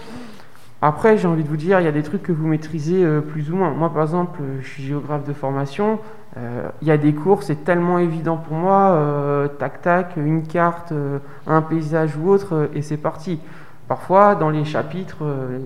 après, 0.80 1.18
j'ai 1.18 1.26
envie 1.26 1.42
de 1.42 1.48
vous 1.48 1.56
dire, 1.56 1.80
il 1.80 1.84
y 1.84 1.88
a 1.88 1.92
des 1.92 2.02
trucs 2.02 2.22
que 2.22 2.32
vous 2.32 2.46
maîtrisez 2.46 3.04
plus 3.32 3.50
ou 3.50 3.56
moins. 3.56 3.70
Moi, 3.70 3.92
par 3.92 4.02
exemple, 4.02 4.40
je 4.60 4.68
suis 4.68 4.82
géographe 4.84 5.24
de 5.24 5.32
formation. 5.32 5.98
il 6.36 6.86
y 6.86 6.92
a 6.92 6.96
des 6.96 7.12
cours, 7.12 7.42
c'est 7.42 7.64
tellement 7.64 7.98
évident 7.98 8.36
pour 8.36 8.56
moi. 8.56 9.48
tac, 9.58 9.82
tac, 9.82 10.16
une 10.16 10.46
carte, 10.46 10.92
un 11.48 11.62
paysage 11.62 12.16
ou 12.16 12.30
autre, 12.30 12.70
et 12.74 12.82
c'est 12.82 12.96
parti. 12.96 13.40
Parfois, 13.88 14.36
dans 14.36 14.50
les 14.50 14.64
chapitres, 14.64 15.24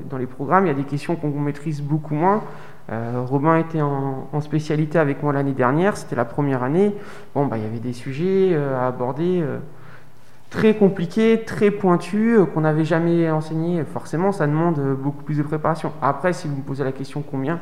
dans 0.09 0.17
les 0.17 0.27
programmes, 0.27 0.65
il 0.65 0.69
y 0.69 0.73
a 0.73 0.75
des 0.75 0.85
questions 0.85 1.15
qu'on 1.15 1.29
maîtrise 1.29 1.83
beaucoup 1.83 2.15
moins. 2.15 2.43
Euh, 2.91 3.23
Robin 3.25 3.57
était 3.57 3.81
en, 3.81 4.41
spécialité 4.41 4.99
avec 4.99 5.23
moi 5.23 5.33
l'année 5.33 5.53
dernière, 5.53 5.97
c'était 5.97 6.17
la 6.17 6.25
première 6.25 6.63
année. 6.63 6.95
Bon, 7.35 7.47
bah, 7.47 7.57
il 7.57 7.63
y 7.63 7.67
avait 7.67 7.79
des 7.79 7.93
sujets 7.93 8.51
euh, 8.53 8.79
à 8.79 8.89
aborder 8.89 9.41
euh, 9.41 9.59
très 10.53 10.75
compliqués, 10.75 11.43
très 11.45 11.71
pointus, 11.71 12.39
qu'on 12.53 12.61
n'avait 12.61 12.85
jamais 12.85 13.29
enseigné. 13.31 13.83
Forcément, 13.85 14.33
ça 14.33 14.47
demande 14.47 14.79
beaucoup 15.03 15.25
plus 15.25 15.39
de 15.39 15.43
préparation. 15.43 15.93
Après, 16.03 16.35
si 16.35 16.47
vous 16.47 16.57
me 16.57 16.63
posez 16.63 16.85
la 16.85 16.93
question 16.93 17.25
combien, 17.29 17.59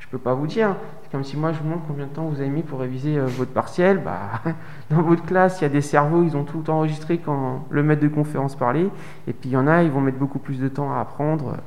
je 0.00 0.08
ne 0.08 0.10
peux 0.10 0.18
pas 0.18 0.34
vous 0.34 0.48
dire. 0.48 0.74
C'est 1.02 1.12
comme 1.12 1.22
si 1.22 1.36
moi 1.36 1.52
je 1.52 1.58
vous 1.58 1.64
demande 1.64 1.82
combien 1.86 2.06
de 2.06 2.10
temps 2.10 2.26
vous 2.26 2.40
avez 2.40 2.50
mis 2.50 2.62
pour 2.62 2.80
réviser 2.80 3.16
votre 3.20 3.52
partiel. 3.52 4.02
Bah, 4.04 4.42
dans 4.90 5.02
votre 5.02 5.24
classe, 5.24 5.60
il 5.60 5.62
y 5.62 5.66
a 5.66 5.70
des 5.70 5.80
cerveaux, 5.80 6.24
ils 6.24 6.36
ont 6.36 6.42
tout 6.42 6.68
enregistré 6.68 7.18
quand 7.18 7.64
le 7.70 7.82
maître 7.84 8.02
de 8.02 8.08
conférence 8.08 8.56
parlait. 8.56 8.88
Et 9.28 9.32
puis 9.32 9.50
il 9.50 9.52
y 9.52 9.56
en 9.56 9.68
a, 9.68 9.84
ils 9.84 9.90
vont 9.90 10.00
mettre 10.00 10.18
beaucoup 10.18 10.40
plus 10.40 10.58
de 10.58 10.68
temps 10.68 10.92
à 10.92 10.98
apprendre. 11.00 11.58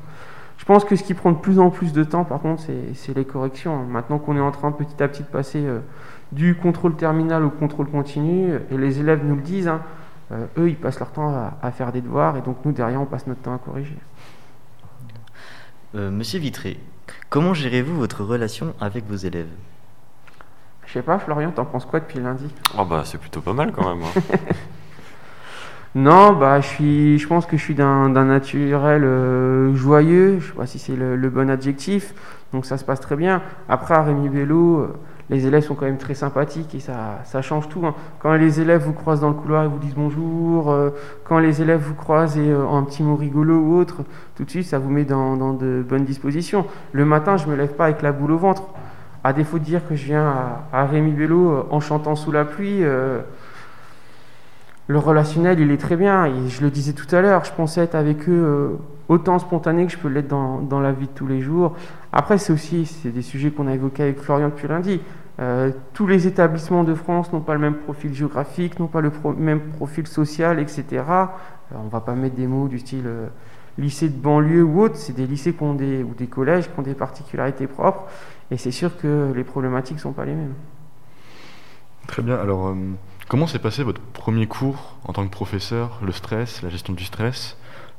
Je 0.58 0.66
pense 0.66 0.84
que 0.84 0.98
ce 0.98 1.04
qui 1.04 1.14
prend 1.14 1.32
de 1.32 1.38
plus 1.38 1.58
en 1.58 1.70
plus 1.70 1.94
de 1.94 2.04
temps, 2.04 2.26
par 2.26 2.42
contre, 2.42 2.64
c'est 2.94 3.16
les 3.16 3.26
corrections. 3.26 3.86
Maintenant 3.86 4.20
qu'on 4.20 4.36
est 4.36 4.42
en 4.42 4.52
train 4.52 4.74
petit 4.74 5.02
à 5.02 5.08
petit 5.08 5.24
de 5.24 5.28
passer 5.28 5.66
euh, 5.66 5.80
du 6.34 6.56
contrôle 6.56 6.96
terminal 6.96 7.44
au 7.46 7.50
contrôle 7.50 7.88
continu, 7.88 8.52
et 8.72 8.78
les 8.78 9.00
élèves 9.00 9.22
nous 9.24 9.36
le 9.36 9.42
disent, 9.42 9.68
hein, 9.68 9.82
euh, 10.32 10.46
eux, 10.58 10.70
ils 10.70 10.78
passent 10.78 11.00
leur 11.00 11.12
temps 11.12 11.52
à, 11.62 11.72
faire 11.72 11.92
des 11.92 12.02
devoirs, 12.02 12.38
et 12.38 12.42
donc 12.42 12.58
nous, 12.66 12.72
derrière, 12.72 13.02
on 13.02 13.06
passe 13.06 13.28
notre 13.28 13.42
temps 13.42 13.54
à 13.54 13.58
corriger. 13.58 13.98
Euh, 15.96 16.12
Monsieur 16.12 16.40
Vitré, 16.40 16.80
comment 17.30 17.54
gérez-vous 17.54 17.96
votre 17.96 18.24
relation 18.24 18.74
avec 18.80 19.06
vos 19.08 19.16
élèves? 19.16 19.50
Je 20.86 20.94
sais 20.94 21.02
pas, 21.02 21.20
Florian, 21.20 21.52
t'en 21.52 21.66
penses 21.66 21.86
quoi 21.86 22.00
depuis 22.00 22.20
lundi? 22.20 22.48
Oh 22.78 22.86
bah 22.86 23.02
c'est 23.06 23.18
plutôt 23.18 23.42
pas 23.42 23.54
mal 23.54 23.72
quand 23.72 23.96
même. 23.96 24.04
Hein. 24.04 24.38
Non, 25.96 26.34
bah, 26.34 26.60
je, 26.60 26.68
suis, 26.68 27.20
je 27.20 27.26
pense 27.26 27.46
que 27.46 27.56
je 27.56 27.64
suis 27.64 27.74
d'un 27.74 28.10
naturel 28.10 29.06
euh, 29.06 29.74
joyeux, 29.76 30.40
je 30.42 30.48
sais 30.48 30.54
pas 30.54 30.66
si 30.66 30.78
c'est 30.78 30.96
le, 30.98 31.30
bon 31.30 31.50
adjectif, 31.50 32.14
donc 32.52 32.66
ça 32.66 32.78
se 32.78 32.84
passe 32.84 33.00
très 33.00 33.16
bien. 33.16 33.42
Après, 33.70 33.94
à 33.94 34.04
Rémi 34.04 34.28
Vélo, 34.28 34.80
euh, 34.80 34.94
les 35.30 35.48
élèves 35.48 35.64
sont 35.64 35.76
quand 35.76 35.86
même 35.86 35.98
très 35.98 36.14
sympathiques 36.14 36.76
et 36.76 36.80
ça, 36.80 37.42
change 37.42 37.68
tout. 37.70 37.86
Hein. 37.86 37.96
Quand 38.20 38.34
les 38.36 38.62
élèves 38.62 38.84
vous 38.84 38.94
croisent 38.94 39.22
dans 39.22 39.30
le 39.30 39.36
couloir 39.36 39.64
et 39.64 39.68
vous 39.68 39.80
disent 39.80 39.96
bonjour, 39.96 40.72
euh, 40.72 40.92
quand 41.24 41.40
les 41.40 41.62
élèves 41.62 41.82
vous 41.82 41.96
croisent 41.96 42.38
et 42.38 42.52
un 42.52 42.84
petit 42.84 43.04
mot 43.04 43.16
rigolo 43.16 43.58
ou 43.58 43.78
autre, 43.78 44.04
tout 44.36 44.44
de 44.44 44.50
suite 44.50 44.66
ça 44.66 44.80
vous 44.80 44.90
met 44.90 45.04
dans, 45.06 45.54
de 45.54 45.84
bonnes 45.88 46.06
dispositions. 46.06 46.66
Le 46.92 47.06
matin, 47.06 47.38
je 47.38 47.48
me 47.48 47.56
lève 47.56 47.74
pas 47.74 47.86
avec 47.86 48.02
la 48.02 48.12
boule 48.12 48.32
au 48.32 48.38
ventre. 48.38 48.64
À 49.24 49.34
défaut 49.34 49.58
de 49.58 49.64
dire 49.64 49.88
que 49.88 49.96
je 49.96 50.06
viens 50.06 50.34
à, 50.72 50.86
Rémi 50.86 51.12
Vélo 51.12 51.66
en 51.72 51.80
chantant 51.80 52.16
sous 52.16 52.32
la 52.32 52.46
pluie, 52.46 52.84
le 54.88 55.00
relationnel, 55.00 55.60
il 55.60 55.72
est 55.72 55.78
très 55.78 55.96
bien. 55.96 56.32
Je 56.48 56.62
le 56.62 56.70
disais 56.70 56.94
tout 56.94 57.14
à 57.16 57.22
l'heure, 57.22 57.44
je 57.44 57.52
pensais 57.52 57.82
être 57.82 57.96
avec 57.96 58.30
eux 58.30 58.32
euh, 58.32 58.70
autant 59.10 59.40
spontané 59.40 59.86
que 59.86 59.92
je 59.92 59.98
peux 59.98 60.08
l'être 60.08 60.28
dans, 60.28 60.60
dans, 60.60 60.80
la 60.80 60.92
vie 60.92 61.08
de 61.08 61.12
tous 61.12 61.28
les 61.28 61.42
jours. 61.42 61.76
Après, 62.12 62.38
c'est 62.38 62.54
aussi 62.54 62.86
c'est 62.86 63.10
des 63.10 63.22
sujets 63.22 63.52
qu'on 63.52 63.68
a 63.68 63.74
évoqués 63.74 64.04
avec 64.04 64.20
Florian 64.20 64.50
depuis 64.50 64.68
lundi. 64.68 65.02
Euh, 65.40 65.72
tous 65.94 66.08
les 66.08 66.28
établissements 66.28 66.84
de 66.84 66.94
France 66.94 67.32
n'ont 67.34 67.42
pas 67.42 67.54
le 67.54 67.60
même 67.60 67.76
profil 67.76 68.14
géographique, 68.14 68.80
n'ont 68.80 68.88
pas 68.88 69.02
le 69.02 69.12
même 69.38 69.60
profil 69.72 70.08
social, 70.08 70.60
etc. 70.60 70.86
Euh, 70.92 71.26
on 71.76 71.86
ne 71.86 71.90
va 71.90 72.00
pas 72.00 72.14
mettre 72.14 72.36
des 72.36 72.48
mots 72.48 72.68
du 72.68 72.80
style 72.80 73.10
lycée 73.78 74.10
de 74.10 74.18
banlieue 74.18 74.64
ou 74.64 74.82
autre. 74.82 74.96
C'est 74.96 75.14
des 75.14 75.28
lycées 75.28 75.54
qui 75.54 75.64
ont 75.64 75.74
des, 75.74 76.04
ou 76.04 76.14
des 76.14 76.28
collèges 76.28 76.72
qui 76.72 76.80
ont 76.80 76.84
des 76.84 76.94
particularités 76.94 77.68
propres. 77.68 78.04
Et 78.52 78.58
c'est 78.58 78.72
sûr 78.72 78.98
que 78.98 79.34
les 79.36 79.44
problématiques 79.44 79.98
ne 79.98 80.02
sont 80.02 80.14
pas 80.14 80.26
les 80.26 80.36
mêmes. 80.36 80.54
Très 82.08 82.22
bien. 82.22 82.38
Alors. 82.38 82.74
Comment 83.28 83.48
s'est 83.48 83.60
passé 83.60 83.82
votre 83.82 84.02
premier 84.02 84.46
cours 84.46 84.98
en 85.04 85.12
tant 85.12 85.26
que 85.26 85.32
professeur, 85.32 86.00
le 86.04 86.12
stress, 86.12 86.62
la 86.62 86.70
gestion 86.70 86.94
du 86.94 87.04
stress, 87.04 87.58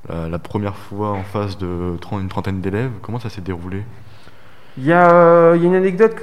la, 0.09 0.39
première 0.39 0.77
fois 0.77 1.11
en 1.11 1.23
face 1.23 1.59
de 1.59 1.97
une 2.13 2.29
trentaine 2.29 2.61
d'élèves 2.61 2.93
Comment 3.03 3.19
ça 3.19 3.29
s'est 3.29 3.41
déroulé? 3.41 3.83
Il 4.79 4.85
y, 4.85 4.93
a, 4.93 5.55
une 5.55 5.75
anecdote 5.75 6.17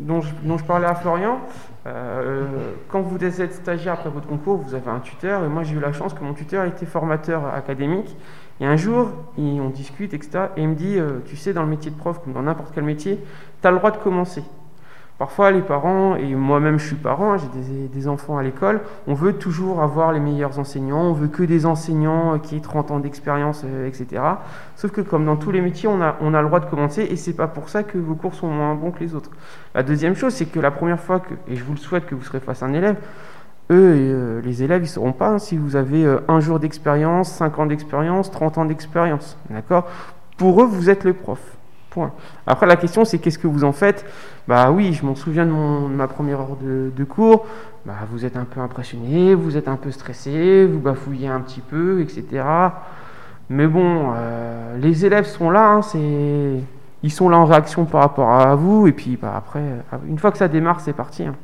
dont, 0.00 0.20
je, 0.20 0.64
parlais 0.64 0.86
à 0.86 0.94
Florian. 0.94 1.40
Euh, 1.86 2.44
quand 2.88 3.00
vous 3.00 3.24
êtes 3.24 3.52
stagiaire 3.52 3.94
après 3.94 4.10
votre 4.10 4.26
concours, 4.26 4.58
vous 4.58 4.74
avez 4.74 4.90
un 4.90 5.00
tuteur, 5.00 5.44
et 5.44 5.48
moi 5.48 5.62
j'ai 5.62 5.74
eu 5.74 5.80
la 5.80 5.92
chance 5.92 6.12
que 6.12 6.22
mon 6.22 6.34
tuteur 6.34 6.64
était 6.64 6.86
formateur 6.86 7.46
académique. 7.54 8.16
Et 8.60 8.66
un 8.66 8.76
jour, 8.76 9.10
on 9.38 9.70
discute, 9.70 10.14
etc. 10.14 10.46
Et 10.56 10.62
il 10.62 10.68
me 10.68 10.74
dit, 10.74 10.98
euh, 10.98 11.20
tu 11.24 11.36
sais, 11.36 11.52
dans 11.52 11.62
le 11.62 11.68
métier 11.68 11.90
de 11.90 11.96
prof, 11.96 12.20
comme 12.22 12.32
dans 12.32 12.42
n'importe 12.42 12.72
quel 12.74 12.82
métier, 12.82 13.20
tu 13.62 13.68
as 13.68 13.70
le 13.70 13.78
droit 13.78 13.92
de 13.92 13.98
commencer. 13.98 14.42
Parfois, 15.18 15.50
les 15.50 15.62
parents, 15.62 16.14
et 16.14 16.36
moi-même 16.36 16.78
je 16.78 16.86
suis 16.86 16.96
parent, 16.96 17.36
j'ai 17.38 17.48
des, 17.88 18.06
enfants 18.06 18.38
à 18.38 18.42
l'école, 18.44 18.80
on 19.08 19.14
veut 19.14 19.32
toujours 19.32 19.82
avoir 19.82 20.12
les 20.12 20.20
meilleurs 20.20 20.60
enseignants, 20.60 21.02
on 21.02 21.12
veut 21.12 21.26
que 21.26 21.42
des 21.42 21.66
enseignants 21.66 22.38
qui 22.38 22.56
aient 22.56 22.60
30 22.60 22.92
ans 22.92 23.00
d'expérience, 23.00 23.62
euh, 23.64 23.88
etc. 23.88 24.22
Sauf 24.76 24.92
que 24.92 25.00
comme 25.00 25.24
dans 25.24 25.34
tous 25.34 25.50
les 25.50 25.60
métiers, 25.60 25.88
on 25.88 26.00
a, 26.00 26.14
le 26.20 26.46
droit 26.46 26.60
de 26.60 26.66
commencer 26.66 27.02
et 27.02 27.16
c'est 27.16 27.32
pas 27.32 27.48
pour 27.48 27.68
ça 27.68 27.82
que 27.82 27.98
vos 27.98 28.14
cours 28.14 28.34
sont 28.34 28.46
moins 28.46 28.76
bons 28.76 28.92
que 28.92 29.00
les 29.00 29.16
autres. 29.16 29.30
La 29.74 29.82
deuxième 29.82 30.14
chose, 30.14 30.32
c'est 30.34 30.46
que 30.46 30.60
la 30.60 30.70
première 30.70 31.00
fois 31.00 31.18
que, 31.18 31.34
et 31.48 31.56
je 31.56 31.64
vous 31.64 31.72
le 31.72 31.78
souhaite 31.78 32.06
que 32.06 32.14
vous 32.14 32.22
serez 32.22 32.38
face 32.38 32.62
à 32.62 32.66
un 32.66 32.72
élève, 32.72 32.94
eux, 33.72 33.94
euh, 33.96 34.40
les 34.42 34.62
élèves, 34.62 34.82
ils 34.82 34.84
ne 34.84 34.88
sauront 34.88 35.12
pas 35.12 35.30
hein, 35.30 35.38
si 35.40 35.56
vous 35.56 35.74
avez 35.74 36.06
euh, 36.06 36.20
un 36.28 36.38
jour 36.38 36.60
d'expérience, 36.60 37.32
5 37.32 37.58
ans 37.58 37.66
d'expérience, 37.66 38.30
30 38.30 38.58
ans 38.58 38.64
d'expérience. 38.66 39.36
Pour 40.36 40.62
eux, 40.62 40.66
vous 40.66 40.90
êtes 40.90 41.02
le 41.02 41.12
prof. 41.12 41.57
Après, 42.46 42.66
la 42.66 42.76
question, 42.76 43.04
c'est 43.04 43.18
qu'est-ce 43.18 43.38
que 43.38 43.46
vous 43.46 43.64
en 43.64 43.72
faites? 43.72 44.04
Bah 44.46 44.70
oui, 44.70 44.92
je 44.92 45.04
m'en 45.04 45.14
souviens 45.14 45.46
de, 45.46 45.50
mon, 45.50 45.88
ma 45.88 46.08
première 46.08 46.40
heure 46.40 46.56
de, 46.60 47.04
cours. 47.04 47.46
Bah, 47.84 47.94
vous 48.10 48.24
êtes 48.24 48.36
un 48.36 48.44
peu 48.44 48.60
impressionné, 48.60 49.34
vous 49.34 49.56
êtes 49.56 49.68
un 49.68 49.76
peu 49.76 49.90
stressé, 49.90 50.66
vous 50.66 50.78
bafouillez 50.78 51.28
un 51.28 51.40
petit 51.40 51.60
peu, 51.60 52.00
etc. 52.00 52.44
Mais 53.50 53.66
bon, 53.66 54.12
euh, 54.14 54.76
les 54.78 55.06
élèves 55.06 55.26
sont 55.26 55.50
là, 55.50 55.72
hein, 55.72 55.82
c'est... 55.82 56.60
ils 57.02 57.12
sont 57.12 57.28
là 57.28 57.38
en 57.38 57.46
réaction 57.46 57.86
par 57.86 58.02
rapport 58.02 58.30
à 58.30 58.54
vous, 58.54 58.86
et 58.86 58.92
puis 58.92 59.16
bah, 59.16 59.34
après, 59.36 59.62
une 60.06 60.18
fois 60.18 60.30
que 60.30 60.38
ça 60.38 60.48
démarre, 60.48 60.80
c'est 60.80 60.92
parti. 60.92 61.24
Hein. 61.24 61.34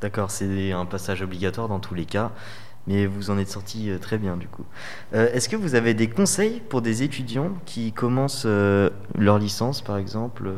D'accord, 0.00 0.30
c'est 0.30 0.72
un 0.72 0.86
passage 0.86 1.20
obligatoire 1.20 1.68
dans 1.68 1.78
tous 1.78 1.94
les 1.94 2.06
cas 2.06 2.30
mais 2.86 3.06
vous 3.06 3.30
en 3.30 3.38
êtes 3.38 3.48
sorti 3.48 3.90
euh, 3.90 3.98
très 3.98 4.18
bien 4.18 4.36
du 4.36 4.48
coup. 4.48 4.64
Euh, 5.14 5.28
est-ce 5.32 5.48
que 5.48 5.56
vous 5.56 5.74
avez 5.74 5.94
des 5.94 6.08
conseils 6.08 6.60
pour 6.68 6.82
des 6.82 7.02
étudiants 7.02 7.50
qui 7.66 7.92
commencent 7.92 8.44
euh, 8.46 8.90
leur 9.18 9.38
licence 9.38 9.82
par 9.82 9.98
exemple 9.98 10.50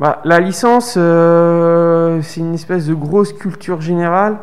bah, 0.00 0.20
La 0.24 0.40
licence, 0.40 0.92
c'est 0.94 2.40
une 2.40 2.54
espèce 2.54 2.86
de 2.86 2.94
grosse 2.94 3.32
culture 3.32 3.80
générale, 3.80 4.38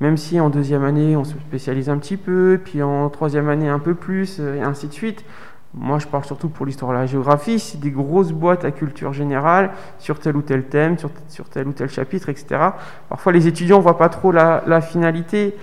même 0.00 0.16
si 0.16 0.40
en 0.40 0.50
deuxième 0.50 0.84
année 0.84 1.16
on 1.16 1.24
se 1.24 1.32
spécialise 1.32 1.88
un 1.88 1.98
petit 1.98 2.16
peu, 2.16 2.60
puis 2.62 2.82
en 2.82 3.08
troisième 3.08 3.48
année 3.48 3.68
un 3.68 3.78
peu 3.78 3.94
plus, 3.94 4.40
et 4.40 4.62
ainsi 4.62 4.88
de 4.88 4.92
suite. 4.92 5.24
Moi, 5.74 5.98
je 5.98 6.06
parle 6.06 6.24
surtout 6.24 6.50
pour 6.50 6.66
l'histoire 6.66 6.92
de 6.92 6.98
la 6.98 7.06
géographie. 7.06 7.58
C'est 7.58 7.80
des 7.80 7.90
grosses 7.90 8.32
boîtes 8.32 8.64
à 8.64 8.70
culture 8.70 9.14
générale 9.14 9.70
sur 9.98 10.18
tel 10.18 10.36
ou 10.36 10.42
tel 10.42 10.64
thème, 10.64 10.96
sur, 10.98 11.48
tel 11.48 11.66
ou 11.66 11.72
tel 11.72 11.88
chapitre, 11.88 12.28
etc. 12.28 12.60
Parfois, 13.08 13.32
les 13.32 13.46
étudiants 13.46 13.78
ne 13.78 13.82
voient 13.82 13.96
pas 13.96 14.10
trop 14.10 14.32
la, 14.32 14.80
finalité. 14.82 15.56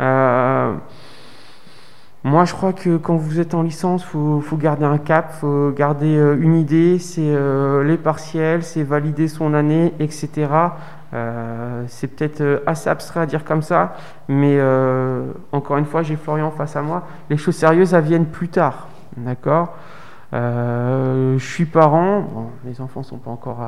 Euh, 0.00 0.74
Moi, 2.24 2.44
je 2.44 2.54
crois 2.54 2.72
que 2.72 2.96
quand 2.96 3.14
vous 3.14 3.38
êtes 3.38 3.54
en 3.54 3.62
licence, 3.62 4.02
faut, 4.04 4.40
faut 4.40 4.56
garder 4.56 4.84
un 4.84 4.98
cap, 4.98 5.32
faut 5.32 5.70
garder 5.70 6.16
euh, 6.16 6.36
une 6.40 6.56
idée. 6.56 6.98
C'est 6.98 7.22
euh, 7.22 7.84
les 7.84 7.98
partiels, 7.98 8.64
c'est 8.64 8.82
valider 8.82 9.28
son 9.28 9.54
année, 9.54 9.94
etc. 10.00 10.48
C'est 11.88 12.08
peut-être 12.08 12.62
assez 12.66 12.88
abstrait 12.88 13.20
à 13.20 13.26
dire 13.26 13.44
comme 13.44 13.60
ça, 13.60 13.96
mais 14.28 14.58
encore 15.52 15.76
une 15.76 15.84
fois, 15.84 16.02
j'ai 16.02 16.16
Florian 16.16 16.50
face 16.50 16.74
à 16.74 16.80
moi. 16.80 17.06
Les 17.28 17.36
choses 17.36 17.56
sérieuses, 17.56 17.92
elles 17.92 18.02
viennent 18.02 18.24
plus 18.24 18.48
tard, 18.48 18.88
d'accord 19.16 19.76
euh, 20.34 21.36
je 21.36 21.44
suis 21.44 21.66
parent, 21.66 22.50
les 22.64 22.80
enfants 22.80 23.02
sont 23.02 23.18
pas 23.18 23.30
encore 23.30 23.60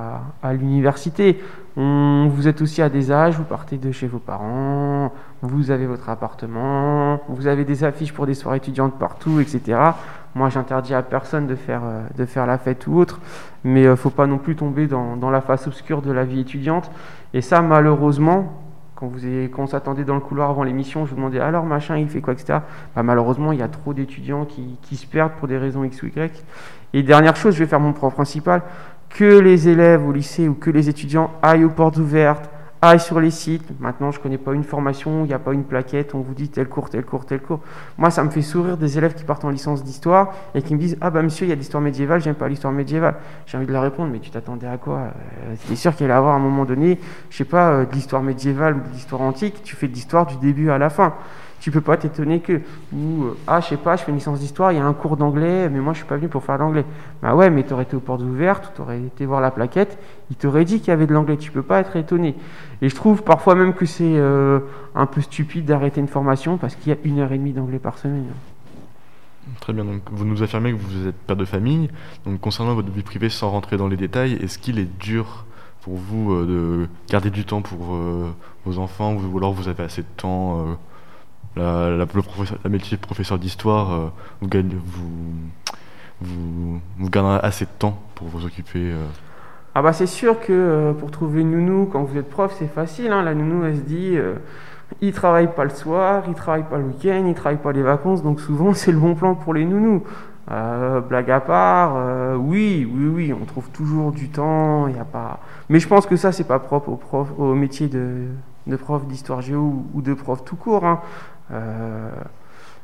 à, 0.42 0.52
l'université. 0.54 1.38
Vous 1.76 2.48
êtes 2.48 2.62
aussi 2.62 2.80
à 2.80 2.88
des 2.88 3.12
âges, 3.12 3.36
vous 3.36 3.44
partez 3.44 3.76
de 3.76 3.92
chez 3.92 4.06
vos 4.06 4.18
parents, 4.18 5.12
vous 5.42 5.70
avez 5.70 5.86
votre 5.86 6.08
appartement, 6.08 7.20
vous 7.28 7.46
avez 7.48 7.64
des 7.64 7.84
affiches 7.84 8.14
pour 8.14 8.26
des 8.26 8.34
soirées 8.34 8.58
étudiantes 8.58 8.98
partout, 8.98 9.40
etc. 9.40 9.78
Moi, 10.34 10.48
j'interdis 10.48 10.94
à 10.94 11.02
personne 11.02 11.46
de 11.46 11.54
faire, 11.54 11.82
euh, 11.84 12.02
de 12.16 12.24
faire 12.24 12.46
la 12.46 12.58
fête 12.58 12.86
ou 12.86 12.96
autre, 12.96 13.20
mais 13.62 13.82
il 13.82 13.86
euh, 13.86 13.96
faut 13.96 14.10
pas 14.10 14.26
non 14.26 14.38
plus 14.38 14.56
tomber 14.56 14.86
dans 14.86 15.30
la 15.30 15.40
face 15.40 15.66
obscure 15.66 16.02
de 16.02 16.10
la 16.10 16.24
vie 16.24 16.40
étudiante. 16.40 16.90
Et 17.34 17.40
ça, 17.40 17.60
malheureusement, 17.62 18.63
quand, 19.52 19.62
on 19.62 19.66
s'attendait 19.66 20.04
dans 20.04 20.14
le 20.14 20.20
couloir 20.20 20.50
avant 20.50 20.62
l'émission, 20.62 21.04
je 21.04 21.10
vous 21.10 21.16
demandais 21.16 21.40
alors 21.40 21.64
machin, 21.64 21.96
il 21.96 22.08
fait 22.08 22.20
quoi, 22.20 22.32
etc. 22.32 22.58
Bah, 22.94 23.02
malheureusement, 23.02 23.52
il 23.52 23.58
y 23.58 23.62
a 23.62 23.68
trop 23.68 23.94
d'étudiants 23.94 24.44
qui, 24.44 24.78
qui, 24.82 24.96
se 24.96 25.06
perdent 25.06 25.32
pour 25.32 25.48
des 25.48 25.58
raisons 25.58 25.84
X 25.84 26.02
ou 26.02 26.06
Y. 26.06 26.44
Et 26.92 27.02
dernière 27.02 27.36
chose, 27.36 27.54
je 27.54 27.60
vais 27.60 27.68
faire 27.68 27.80
mon 27.80 27.92
point 27.92 28.10
principal 28.10 28.62
que 29.10 29.38
les 29.38 29.68
élèves 29.68 30.06
au 30.06 30.12
lycée 30.12 30.48
ou 30.48 30.54
que 30.54 30.70
les 30.70 30.88
étudiants 30.88 31.30
aillent 31.42 31.64
aux 31.64 31.70
portes 31.70 31.96
ouvertes, 31.96 32.50
aille 32.88 33.00
sur 33.00 33.20
les 33.20 33.30
sites. 33.30 33.68
Maintenant, 33.80 34.10
je 34.10 34.18
ne 34.18 34.22
connais 34.22 34.38
pas 34.38 34.52
une 34.52 34.64
formation, 34.64 35.24
il 35.24 35.28
n'y 35.28 35.34
a 35.34 35.38
pas 35.38 35.52
une 35.52 35.64
plaquette, 35.64 36.14
on 36.14 36.20
vous 36.20 36.34
dit 36.34 36.48
tel 36.48 36.68
cours, 36.68 36.90
tel 36.90 37.04
cours, 37.04 37.26
tel 37.26 37.40
cours. 37.40 37.60
Moi, 37.98 38.10
ça 38.10 38.22
me 38.24 38.30
fait 38.30 38.42
sourire 38.42 38.76
des 38.76 38.98
élèves 38.98 39.14
qui 39.14 39.24
partent 39.24 39.44
en 39.44 39.50
licence 39.50 39.82
d'histoire 39.84 40.32
et 40.54 40.62
qui 40.62 40.74
me 40.74 40.78
disent 40.78 40.96
Ah, 41.00 41.10
bah 41.10 41.22
monsieur, 41.22 41.46
il 41.46 41.50
y 41.50 41.52
a 41.52 41.56
l'histoire 41.56 41.82
médiévale, 41.82 42.20
j'aime 42.20 42.34
pas 42.34 42.48
l'histoire 42.48 42.72
médiévale. 42.72 43.16
J'ai 43.46 43.56
envie 43.56 43.66
de 43.66 43.72
leur 43.72 43.82
répondre 43.82 44.10
Mais 44.12 44.20
tu 44.20 44.30
t'attendais 44.30 44.66
à 44.66 44.78
quoi? 44.78 44.98
Euh, 44.98 45.72
es 45.72 45.76
sûr 45.76 45.94
qu'il 45.94 46.06
allait 46.06 46.14
avoir 46.14 46.34
à 46.34 46.36
un 46.36 46.40
moment 46.40 46.64
donné, 46.64 46.98
je 47.30 47.36
sais 47.36 47.44
pas, 47.44 47.70
euh, 47.70 47.84
de 47.86 47.92
l'histoire 47.92 48.22
médiévale 48.22 48.76
ou 48.76 48.80
de 48.80 48.92
l'histoire 48.92 49.22
antique, 49.22 49.62
tu 49.62 49.76
fais 49.76 49.88
de 49.88 49.94
l'histoire 49.94 50.26
du 50.26 50.36
début 50.36 50.70
à 50.70 50.78
la 50.78 50.90
fin 50.90 51.14
tu 51.64 51.70
peux 51.70 51.80
pas 51.80 51.96
t'étonner 51.96 52.40
que 52.40 52.60
ou 52.92 53.24
euh, 53.24 53.38
ah 53.46 53.58
je 53.62 53.68
sais 53.68 53.78
pas 53.78 53.96
je 53.96 54.02
fais 54.02 54.10
une 54.10 54.18
licence 54.18 54.38
d'histoire 54.38 54.72
il 54.72 54.76
y 54.76 54.80
a 54.82 54.84
un 54.84 54.92
cours 54.92 55.16
d'anglais 55.16 55.70
mais 55.70 55.80
moi 55.80 55.94
je 55.94 56.00
suis 56.00 56.06
pas 56.06 56.18
venu 56.18 56.28
pour 56.28 56.44
faire 56.44 56.58
l'anglais. 56.58 56.84
Bah 57.22 57.34
ouais 57.34 57.48
mais 57.48 57.62
tu 57.62 57.72
aurais 57.72 57.84
été 57.84 57.96
aux 57.96 58.00
portes 58.00 58.20
ouvertes 58.20 58.72
tu 58.76 58.82
aurais 58.82 59.00
été 59.00 59.24
voir 59.24 59.40
la 59.40 59.50
plaquette 59.50 59.96
il 60.30 60.36
t'aurait 60.36 60.66
dit 60.66 60.80
qu'il 60.80 60.88
y 60.88 60.90
avait 60.90 61.06
de 61.06 61.14
l'anglais 61.14 61.38
tu 61.38 61.50
peux 61.50 61.62
pas 61.62 61.80
être 61.80 61.96
étonné. 61.96 62.34
Et 62.82 62.90
je 62.90 62.94
trouve 62.94 63.22
parfois 63.22 63.54
même 63.54 63.72
que 63.72 63.86
c'est 63.86 64.04
euh, 64.04 64.60
un 64.94 65.06
peu 65.06 65.22
stupide 65.22 65.64
d'arrêter 65.64 66.02
une 66.02 66.06
formation 66.06 66.58
parce 66.58 66.76
qu'il 66.76 66.92
y 66.92 66.94
a 66.94 66.98
une 67.02 67.18
heure 67.20 67.32
et 67.32 67.38
demie 67.38 67.54
d'anglais 67.54 67.78
par 67.78 67.96
semaine. 67.96 68.26
Très 69.60 69.72
bien, 69.72 69.86
donc 69.86 70.02
vous 70.12 70.26
nous 70.26 70.42
affirmez 70.42 70.72
que 70.72 70.78
vous 70.78 71.06
êtes 71.06 71.16
père 71.16 71.36
de 71.36 71.46
famille. 71.46 71.88
Donc 72.26 72.40
concernant 72.40 72.74
votre 72.74 72.90
vie 72.90 73.02
privée, 73.02 73.30
sans 73.30 73.48
rentrer 73.48 73.78
dans 73.78 73.88
les 73.88 73.96
détails, 73.96 74.34
est-ce 74.34 74.58
qu'il 74.58 74.78
est 74.78 74.98
dur 74.98 75.46
pour 75.80 75.96
vous 75.96 76.34
euh, 76.34 76.44
de 76.44 76.88
garder 77.10 77.30
du 77.30 77.46
temps 77.46 77.62
pour 77.62 77.96
vos 78.66 78.78
enfants 78.78 79.14
ou 79.14 79.38
alors 79.38 79.54
vous 79.54 79.68
avez 79.68 79.82
assez 79.82 80.02
de 80.02 80.08
temps 80.18 80.76
la, 81.56 82.06
métier 82.68 82.96
de 82.96 83.02
professeur 83.02 83.38
d'histoire 83.38 83.92
euh, 83.92 84.50
vous, 86.20 86.80
vous, 87.00 87.10
assez 87.42 87.64
de 87.64 87.70
temps 87.78 87.98
pour 88.14 88.28
vous 88.28 88.44
occuper 88.44 88.92
euh. 88.92 89.06
Ah 89.74 89.82
bah 89.82 89.92
c'est 89.92 90.06
sûr 90.06 90.40
que 90.40 90.52
euh, 90.52 90.92
pour 90.92 91.10
trouver 91.10 91.40
une 91.40 91.50
nounou 91.50 91.86
quand 91.86 92.02
vous 92.02 92.16
êtes 92.16 92.30
prof 92.30 92.54
c'est 92.58 92.72
facile, 92.72 93.12
hein. 93.12 93.22
la 93.22 93.34
nounou 93.34 93.64
elle 93.64 93.76
se 93.76 93.82
dit 93.82 94.16
il 95.00 95.12
travaille 95.12 95.48
pas 95.52 95.64
le 95.64 95.70
soir, 95.70 96.24
il 96.28 96.34
travaille 96.34 96.64
pas 96.64 96.78
le 96.78 96.84
week-end, 96.84 97.24
il 97.26 97.34
travaille 97.34 97.58
pas 97.58 97.72
les 97.72 97.82
vacances, 97.82 98.22
donc 98.22 98.40
souvent 98.40 98.74
c'est 98.74 98.92
le 98.92 98.98
bon 98.98 99.14
plan 99.14 99.34
pour 99.34 99.54
les 99.54 99.64
nounous. 99.64 100.02
blague 100.48 101.30
à 101.30 101.40
part, 101.40 101.96
oui, 102.38 102.88
oui, 102.90 103.06
oui, 103.06 103.32
on 103.32 103.44
trouve 103.44 103.68
toujours 103.70 104.12
du 104.12 104.28
temps, 104.28 104.86
il 104.88 104.98
a 104.98 105.04
pas. 105.04 105.40
Mais 105.68 105.80
je 105.80 105.88
pense 105.88 106.06
que 106.06 106.16
ça 106.16 106.30
c'est 106.32 106.44
pas 106.44 106.58
propre 106.58 106.90
au 106.90 106.96
prof, 106.96 107.28
au 107.38 107.54
métier 107.54 107.88
de, 107.88 108.26
de 108.66 108.76
prof 108.76 109.06
d'histoire 109.06 109.42
géo 109.42 109.84
ou 109.92 110.02
de 110.02 110.14
prof 110.14 110.44
tout 110.44 110.56
court. 110.56 110.84
Hein. 110.84 111.00
Euh, 111.50 112.10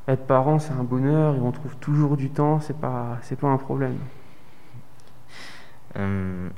être 0.08 0.26
parent, 0.26 0.58
c'est 0.58 0.72
un 0.72 0.84
bonheur 0.84 1.36
et 1.36 1.40
on 1.40 1.52
trouve 1.52 1.76
toujours 1.76 2.16
du 2.16 2.30
temps, 2.30 2.60
c'est 2.60 2.78
pas, 2.78 3.18
c'est 3.22 3.38
pas 3.38 3.48
un 3.48 3.56
problème. 3.56 3.98
Euh, 5.96 6.48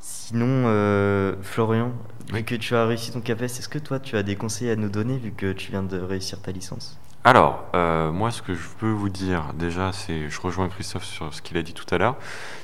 sinon, 0.00 0.46
euh, 0.66 1.34
Florian, 1.42 1.92
vu 2.32 2.42
que 2.44 2.54
tu 2.54 2.74
as 2.74 2.86
réussi 2.86 3.12
ton 3.12 3.20
CAPES, 3.20 3.44
est-ce 3.44 3.68
que 3.68 3.78
toi 3.78 3.98
tu 3.98 4.16
as 4.16 4.22
des 4.22 4.36
conseils 4.36 4.70
à 4.70 4.76
nous 4.76 4.88
donner 4.88 5.18
vu 5.18 5.32
que 5.32 5.52
tu 5.52 5.70
viens 5.70 5.82
de 5.82 5.98
réussir 5.98 6.40
ta 6.40 6.52
licence? 6.52 6.98
Alors, 7.26 7.64
moi, 8.12 8.30
ce 8.30 8.42
que 8.42 8.54
je 8.54 8.68
peux 8.78 8.90
vous 8.90 9.08
dire, 9.08 9.54
déjà, 9.54 9.92
c'est, 9.92 10.28
je 10.28 10.40
rejoins 10.42 10.68
Christophe 10.68 11.04
sur 11.04 11.32
ce 11.32 11.40
qu'il 11.40 11.56
a 11.56 11.62
dit 11.62 11.72
tout 11.72 11.86
à 11.90 11.96
l'heure, 11.96 12.16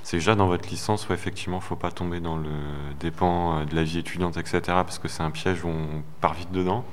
c'est 0.02 0.18
déjà 0.18 0.34
dans 0.34 0.48
votre 0.48 0.68
licence 0.68 1.08
où 1.08 1.14
effectivement, 1.14 1.56
il 1.56 1.60
ne 1.60 1.64
faut 1.64 1.76
pas 1.76 1.90
tomber 1.90 2.20
dans 2.20 2.36
le 2.36 2.50
dépend 3.00 3.64
de 3.64 3.74
la 3.74 3.82
vie 3.82 3.98
étudiante, 3.98 4.36
etc., 4.36 4.60
parce 4.66 4.98
que 4.98 5.08
c'est 5.08 5.22
un 5.22 5.30
piège 5.30 5.64
où 5.64 5.68
on 5.68 6.02
part 6.20 6.34
vite 6.34 6.52
dedans. 6.52 6.84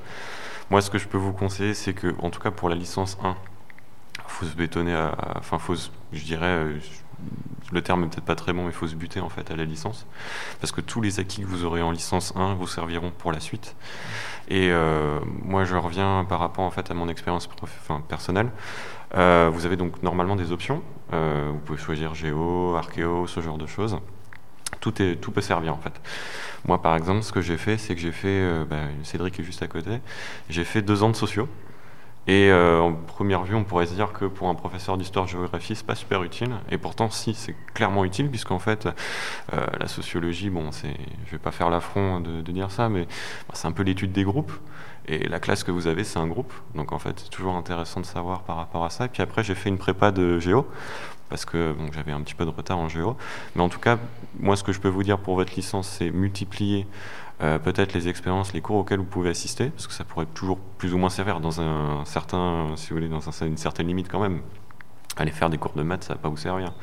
Moi, 0.69 0.81
ce 0.81 0.89
que 0.89 0.97
je 0.97 1.07
peux 1.07 1.17
vous 1.17 1.31
conseiller, 1.31 1.73
c'est 1.73 1.93
que, 1.93 2.13
en 2.19 2.29
tout 2.29 2.41
cas 2.41 2.51
pour 2.51 2.67
la 2.67 2.75
licence 2.75 3.17
1, 3.23 3.35
faut 4.27 4.45
se 4.45 4.55
bétonner, 4.55 4.93
à, 4.93 5.15
enfin, 5.37 5.59
faut, 5.59 5.75
je 6.11 6.23
dirais, 6.23 6.45
euh, 6.45 6.79
le 7.71 7.81
terme 7.81 8.01
n'est 8.01 8.07
peut-être 8.07 8.25
pas 8.25 8.35
très 8.35 8.51
bon, 8.51 8.63
mais 8.63 8.69
il 8.69 8.73
faut 8.73 8.87
se 8.87 8.95
buter 8.95 9.21
en 9.21 9.29
fait 9.29 9.49
à 9.49 9.55
la 9.55 9.63
licence, 9.63 10.05
parce 10.59 10.73
que 10.73 10.81
tous 10.81 10.99
les 10.99 11.21
acquis 11.21 11.41
que 11.41 11.47
vous 11.47 11.63
aurez 11.63 11.81
en 11.81 11.91
licence 11.91 12.33
1 12.35 12.55
vous 12.55 12.67
serviront 12.67 13.11
pour 13.17 13.31
la 13.31 13.39
suite. 13.39 13.77
Et 14.49 14.69
euh, 14.71 15.19
moi, 15.41 15.63
je 15.63 15.75
reviens 15.77 16.25
par 16.27 16.39
rapport 16.39 16.65
en 16.65 16.71
fait 16.71 16.91
à 16.91 16.93
mon 16.93 17.07
expérience 17.07 17.49
personnelle. 18.09 18.51
Euh, 19.15 19.49
vous 19.53 19.65
avez 19.65 19.77
donc 19.77 20.03
normalement 20.03 20.35
des 20.35 20.51
options. 20.51 20.83
vous 21.11 21.59
pouvez 21.65 21.79
choisir 21.79 22.13
géo, 22.13 22.75
archéo, 22.75 23.25
ce 23.25 23.39
genre 23.39 23.57
de 23.57 23.67
choses. 23.67 23.97
Tout, 24.79 25.01
est, 25.01 25.15
tout 25.15 25.31
peut 25.31 25.41
servir 25.41 25.73
en 25.73 25.79
fait. 25.79 25.93
Moi, 26.67 26.81
par 26.81 26.95
exemple, 26.95 27.23
ce 27.23 27.31
que 27.31 27.41
j'ai 27.41 27.57
fait, 27.57 27.77
c'est 27.77 27.95
que 27.95 28.01
j'ai 28.01 28.11
fait, 28.11 28.27
euh, 28.27 28.65
bah, 28.65 28.75
Cédric 29.03 29.39
est 29.39 29.43
juste 29.43 29.63
à 29.63 29.67
côté, 29.67 29.99
j'ai 30.49 30.63
fait 30.63 30.81
deux 30.81 31.03
ans 31.03 31.09
de 31.09 31.15
sociaux. 31.15 31.47
Et 32.27 32.49
euh, 32.51 32.81
en 32.81 32.93
première 32.93 33.43
vue, 33.43 33.55
on 33.55 33.63
pourrait 33.63 33.85
se 33.85 33.93
dire 33.93 34.11
que 34.11 34.25
pour 34.25 34.49
un 34.49 34.55
professeur 34.55 34.97
d'histoire-géographie, 34.97 35.75
c'est 35.77 35.85
pas 35.85 35.95
super 35.95 36.23
utile. 36.23 36.49
Et 36.69 36.77
pourtant, 36.77 37.09
si, 37.09 37.33
c'est 37.33 37.55
clairement 37.73 38.03
utile, 38.03 38.29
puisqu'en 38.29 38.59
fait, 38.59 38.89
euh, 39.53 39.65
la 39.79 39.87
sociologie, 39.87 40.49
bon, 40.49 40.73
c'est, 40.73 40.93
je 41.25 41.31
vais 41.31 41.37
pas 41.37 41.51
faire 41.51 41.69
l'affront 41.69 42.19
de, 42.19 42.51
dire 42.51 42.69
ça, 42.69 42.89
mais 42.89 43.05
bah, 43.47 43.53
c'est 43.53 43.67
un 43.67 43.71
peu 43.71 43.83
l'étude 43.83 44.11
des 44.11 44.25
groupes. 44.25 44.51
Et 45.07 45.29
la 45.29 45.39
classe 45.39 45.63
que 45.63 45.71
vous 45.71 45.87
avez, 45.87 46.03
c'est 46.03 46.19
un 46.19 46.27
groupe. 46.27 46.51
Donc 46.75 46.91
en 46.91 46.99
fait, 46.99 47.17
c'est 47.17 47.29
toujours 47.29 47.55
intéressant 47.55 48.01
de 48.01 48.05
savoir 48.05 48.41
par 48.41 48.57
rapport 48.57 48.83
à 48.83 48.89
ça. 48.89 49.05
Et 49.05 49.07
puis 49.07 49.23
après, 49.23 49.41
j'ai 49.41 49.55
fait 49.55 49.69
une 49.69 49.77
prépa 49.77 50.11
de 50.11 50.37
géo 50.37 50.67
parce 51.29 51.45
que 51.45 51.75
j'avais 51.93 52.11
un 52.11 52.21
petit 52.21 52.35
peu 52.35 52.45
de 52.45 52.49
retard 52.49 52.77
en 52.77 52.89
géo. 52.89 53.17
Mais 53.55 53.61
en 53.61 53.69
tout 53.69 53.79
cas, 53.79 53.97
moi, 54.39 54.55
ce 54.55 54.63
que 54.63 54.71
je 54.71 54.79
peux 54.79 54.87
vous 54.87 55.03
dire 55.03 55.19
pour 55.19 55.35
votre 55.35 55.55
licence, 55.55 55.87
c'est 55.87 56.11
multiplier 56.11 56.87
euh, 57.43 57.59
peut-être 57.59 57.93
les 57.93 58.07
expériences, 58.07 58.53
les 58.53 58.61
cours 58.61 58.77
auxquels 58.77 58.99
vous 58.99 59.05
pouvez 59.05 59.29
assister, 59.29 59.69
parce 59.69 59.87
que 59.87 59.93
ça 59.93 60.03
pourrait 60.03 60.25
toujours 60.33 60.57
plus 60.77 60.93
ou 60.93 60.97
moins 60.97 61.09
servir 61.09 61.39
dans 61.39 61.61
un 61.61 62.03
certain, 62.05 62.71
si 62.75 62.89
vous 62.89 62.95
voulez, 62.95 63.09
dans 63.09 63.21
une 63.43 63.57
certaine 63.57 63.87
limite 63.87 64.09
quand 64.09 64.21
même. 64.21 64.41
Aller 65.17 65.31
faire 65.31 65.49
des 65.49 65.57
cours 65.57 65.73
de 65.73 65.83
maths, 65.83 66.03
ça 66.03 66.13
va 66.13 66.19
pas 66.19 66.29
vous 66.29 66.37
servir. 66.37 66.73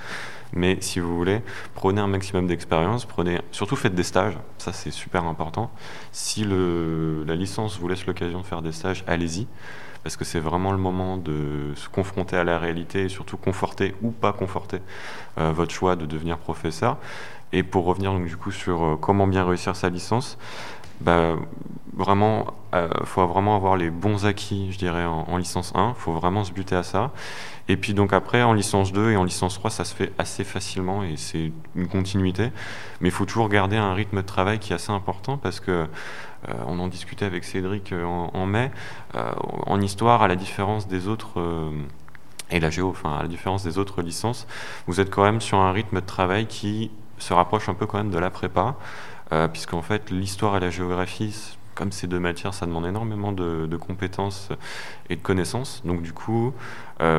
Mais 0.52 0.78
si 0.80 1.00
vous 1.00 1.16
voulez, 1.16 1.42
prenez 1.74 2.00
un 2.00 2.06
maximum 2.06 2.46
d'expérience, 2.46 3.04
prenez, 3.04 3.40
surtout 3.50 3.74
faites 3.76 3.94
des 3.94 4.04
stages, 4.04 4.38
ça 4.58 4.72
c'est 4.72 4.92
super 4.92 5.24
important. 5.24 5.70
Si 6.12 6.44
la 6.44 7.34
licence 7.34 7.78
vous 7.78 7.88
laisse 7.88 8.06
l'occasion 8.06 8.40
de 8.40 8.46
faire 8.46 8.62
des 8.62 8.72
stages, 8.72 9.04
allez-y 9.06 9.48
parce 10.04 10.16
que 10.16 10.24
c'est 10.24 10.38
vraiment 10.38 10.70
le 10.70 10.78
moment 10.78 11.16
de 11.16 11.72
se 11.74 11.88
confronter 11.88 12.36
à 12.36 12.44
la 12.44 12.58
réalité 12.58 13.04
et 13.04 13.08
surtout 13.08 13.38
conforter 13.38 13.94
ou 14.02 14.10
pas 14.10 14.32
conforter 14.32 14.80
euh, 15.38 15.50
votre 15.50 15.72
choix 15.72 15.96
de 15.96 16.06
devenir 16.06 16.38
professeur? 16.38 16.98
Et 17.52 17.62
pour 17.62 17.86
revenir 17.86 18.12
donc 18.12 18.26
du 18.26 18.36
coup 18.36 18.52
sur 18.52 18.84
euh, 18.84 18.96
comment 18.96 19.26
bien 19.26 19.44
réussir 19.44 19.74
sa 19.74 19.88
licence, 19.88 20.38
bah, 21.00 21.36
vraiment, 21.96 22.46
euh, 22.74 22.88
faut 23.04 23.26
vraiment 23.26 23.56
avoir 23.56 23.76
les 23.76 23.90
bons 23.90 24.26
acquis, 24.26 24.72
je 24.72 24.78
dirais, 24.78 25.04
en, 25.04 25.36
licence 25.36 25.72
1. 25.74 25.94
Il 25.96 26.00
faut 26.00 26.12
vraiment 26.12 26.44
se 26.44 26.52
buter 26.52 26.76
à 26.76 26.82
ça. 26.82 27.10
Et 27.68 27.76
puis 27.76 27.94
donc 27.94 28.12
après, 28.12 28.42
en 28.42 28.52
licence 28.52 28.92
2 28.92 29.12
et 29.12 29.16
en 29.16 29.24
licence 29.24 29.54
3, 29.54 29.70
ça 29.70 29.84
se 29.84 29.94
fait 29.94 30.12
assez 30.18 30.44
facilement 30.44 31.02
et 31.02 31.16
c'est 31.16 31.50
une 31.74 31.88
continuité. 31.88 32.50
Mais 33.00 33.08
il 33.08 33.12
faut 33.12 33.24
toujours 33.24 33.48
garder 33.48 33.76
un 33.76 33.94
rythme 33.94 34.18
de 34.18 34.26
travail 34.26 34.58
qui 34.58 34.72
est 34.72 34.76
assez 34.76 34.92
important 34.92 35.38
parce 35.38 35.60
que 35.60 35.86
on 36.66 36.78
en 36.78 36.88
discutait 36.88 37.24
avec 37.24 37.44
Cédric 37.44 37.92
euh, 37.92 38.04
en, 38.04 38.46
mai. 38.46 38.70
Euh, 39.14 39.32
en 39.66 39.80
histoire, 39.80 40.22
à 40.22 40.28
la 40.28 40.36
différence 40.36 40.86
des 40.88 41.08
autres 41.08 41.72
et 42.50 42.60
la 42.60 42.70
géo, 42.70 42.90
enfin 42.90 43.16
à 43.18 43.22
la 43.22 43.28
différence 43.28 43.64
des 43.64 43.78
autres 43.78 44.02
licences, 44.02 44.46
vous 44.86 45.00
êtes 45.00 45.10
quand 45.10 45.24
même 45.24 45.40
sur 45.40 45.58
un 45.58 45.72
rythme 45.72 46.00
de 46.00 46.06
travail 46.06 46.46
qui 46.46 46.90
se 47.18 47.32
rapproche 47.32 47.68
un 47.68 47.74
peu 47.74 47.86
quand 47.86 47.98
même 47.98 48.10
de 48.10 48.18
la 48.18 48.30
prépa, 48.30 48.76
puisqu'en 49.52 49.82
fait 49.82 50.10
l'histoire 50.10 50.56
et 50.58 50.60
la 50.60 50.70
géographie, 50.70 51.56
comme 51.74 51.90
ces 51.90 52.06
deux 52.06 52.20
matières, 52.20 52.52
ça 52.52 52.66
demande 52.66 52.86
énormément 52.86 53.32
de, 53.32 53.76
compétences 53.76 54.50
et 55.08 55.16
de 55.16 55.22
connaissances. 55.22 55.82
Donc 55.84 56.02
du 56.02 56.12
coup, 56.12 56.52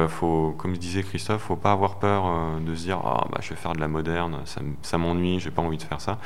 faut, 0.08 0.56
comme 0.58 0.78
disait 0.78 1.04
Christophe, 1.04 1.42
faut 1.42 1.56
pas 1.56 1.72
avoir 1.72 1.96
peur 1.96 2.26
de 2.62 2.76
se 2.76 2.84
dire 2.84 3.00
ah 3.04 3.26
bah 3.32 3.40
je 3.42 3.50
vais 3.50 3.56
faire 3.56 3.74
de 3.74 3.80
la 3.80 3.88
moderne, 3.88 4.38
ça, 4.46 4.62
ça 4.84 4.98
m'ennuie, 4.98 5.40
j'ai 5.40 5.52
pas 5.52 5.64
envie 5.64 5.78
de 5.78 5.84
faire 5.84 6.02
ça 6.02 6.20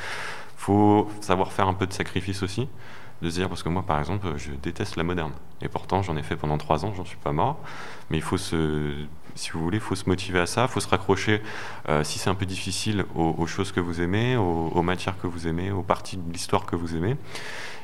faut 0.60 1.08
savoir 1.22 1.52
faire 1.52 1.68
un 1.68 1.72
peu 1.74 1.86
de 1.86 1.92
sacrifice 1.94 2.42
aussi, 2.42 2.68
de 3.22 3.30
se 3.30 3.34
dire, 3.36 3.48
parce 3.48 3.62
que 3.62 3.70
moi 3.70 3.82
par 3.82 3.98
exemple, 3.98 4.34
je 4.36 4.50
déteste 4.52 4.96
la 4.96 5.04
moderne. 5.04 5.32
Et 5.62 5.68
pourtant, 5.68 6.02
j'en 6.02 6.16
ai 6.18 6.22
fait 6.22 6.36
pendant 6.36 6.58
trois 6.58 6.84
ans, 6.84 6.92
j'en 6.94 7.06
suis 7.06 7.16
pas 7.16 7.32
mort. 7.32 7.58
Mais 8.10 8.18
il 8.18 8.22
faut 8.22 8.36
se, 8.36 8.94
si 9.34 9.50
vous 9.50 9.60
voulez, 9.60 9.78
il 9.78 9.82
faut 9.82 9.94
se 9.94 10.08
motiver 10.08 10.40
à 10.40 10.46
ça, 10.46 10.62
il 10.62 10.68
faut 10.68 10.80
se 10.80 10.88
raccrocher, 10.88 11.42
euh, 11.88 12.04
si 12.04 12.18
c'est 12.18 12.30
un 12.30 12.34
peu 12.34 12.46
difficile, 12.46 13.04
aux, 13.14 13.46
choses 13.46 13.72
que 13.72 13.80
vous 13.80 14.00
aimez, 14.00 14.36
aux, 14.36 14.82
matières 14.82 15.18
que 15.18 15.26
vous 15.26 15.46
aimez, 15.48 15.70
aux 15.70 15.82
parties 15.82 16.16
de 16.16 16.32
l'histoire 16.32 16.66
que 16.66 16.76
vous 16.76 16.96
aimez. 16.96 17.16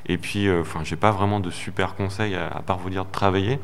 Et 0.08 0.18
puis, 0.18 0.46
euh, 0.46 0.60
enfin, 0.60 0.80
j'ai 0.84 0.96
pas 0.96 1.10
vraiment 1.10 1.40
de 1.40 1.50
super 1.50 1.94
conseils 1.94 2.34
à, 2.36 2.62
part 2.64 2.78
vous 2.78 2.90
dire 2.90 3.04
de 3.04 3.10
travailler, 3.10 3.58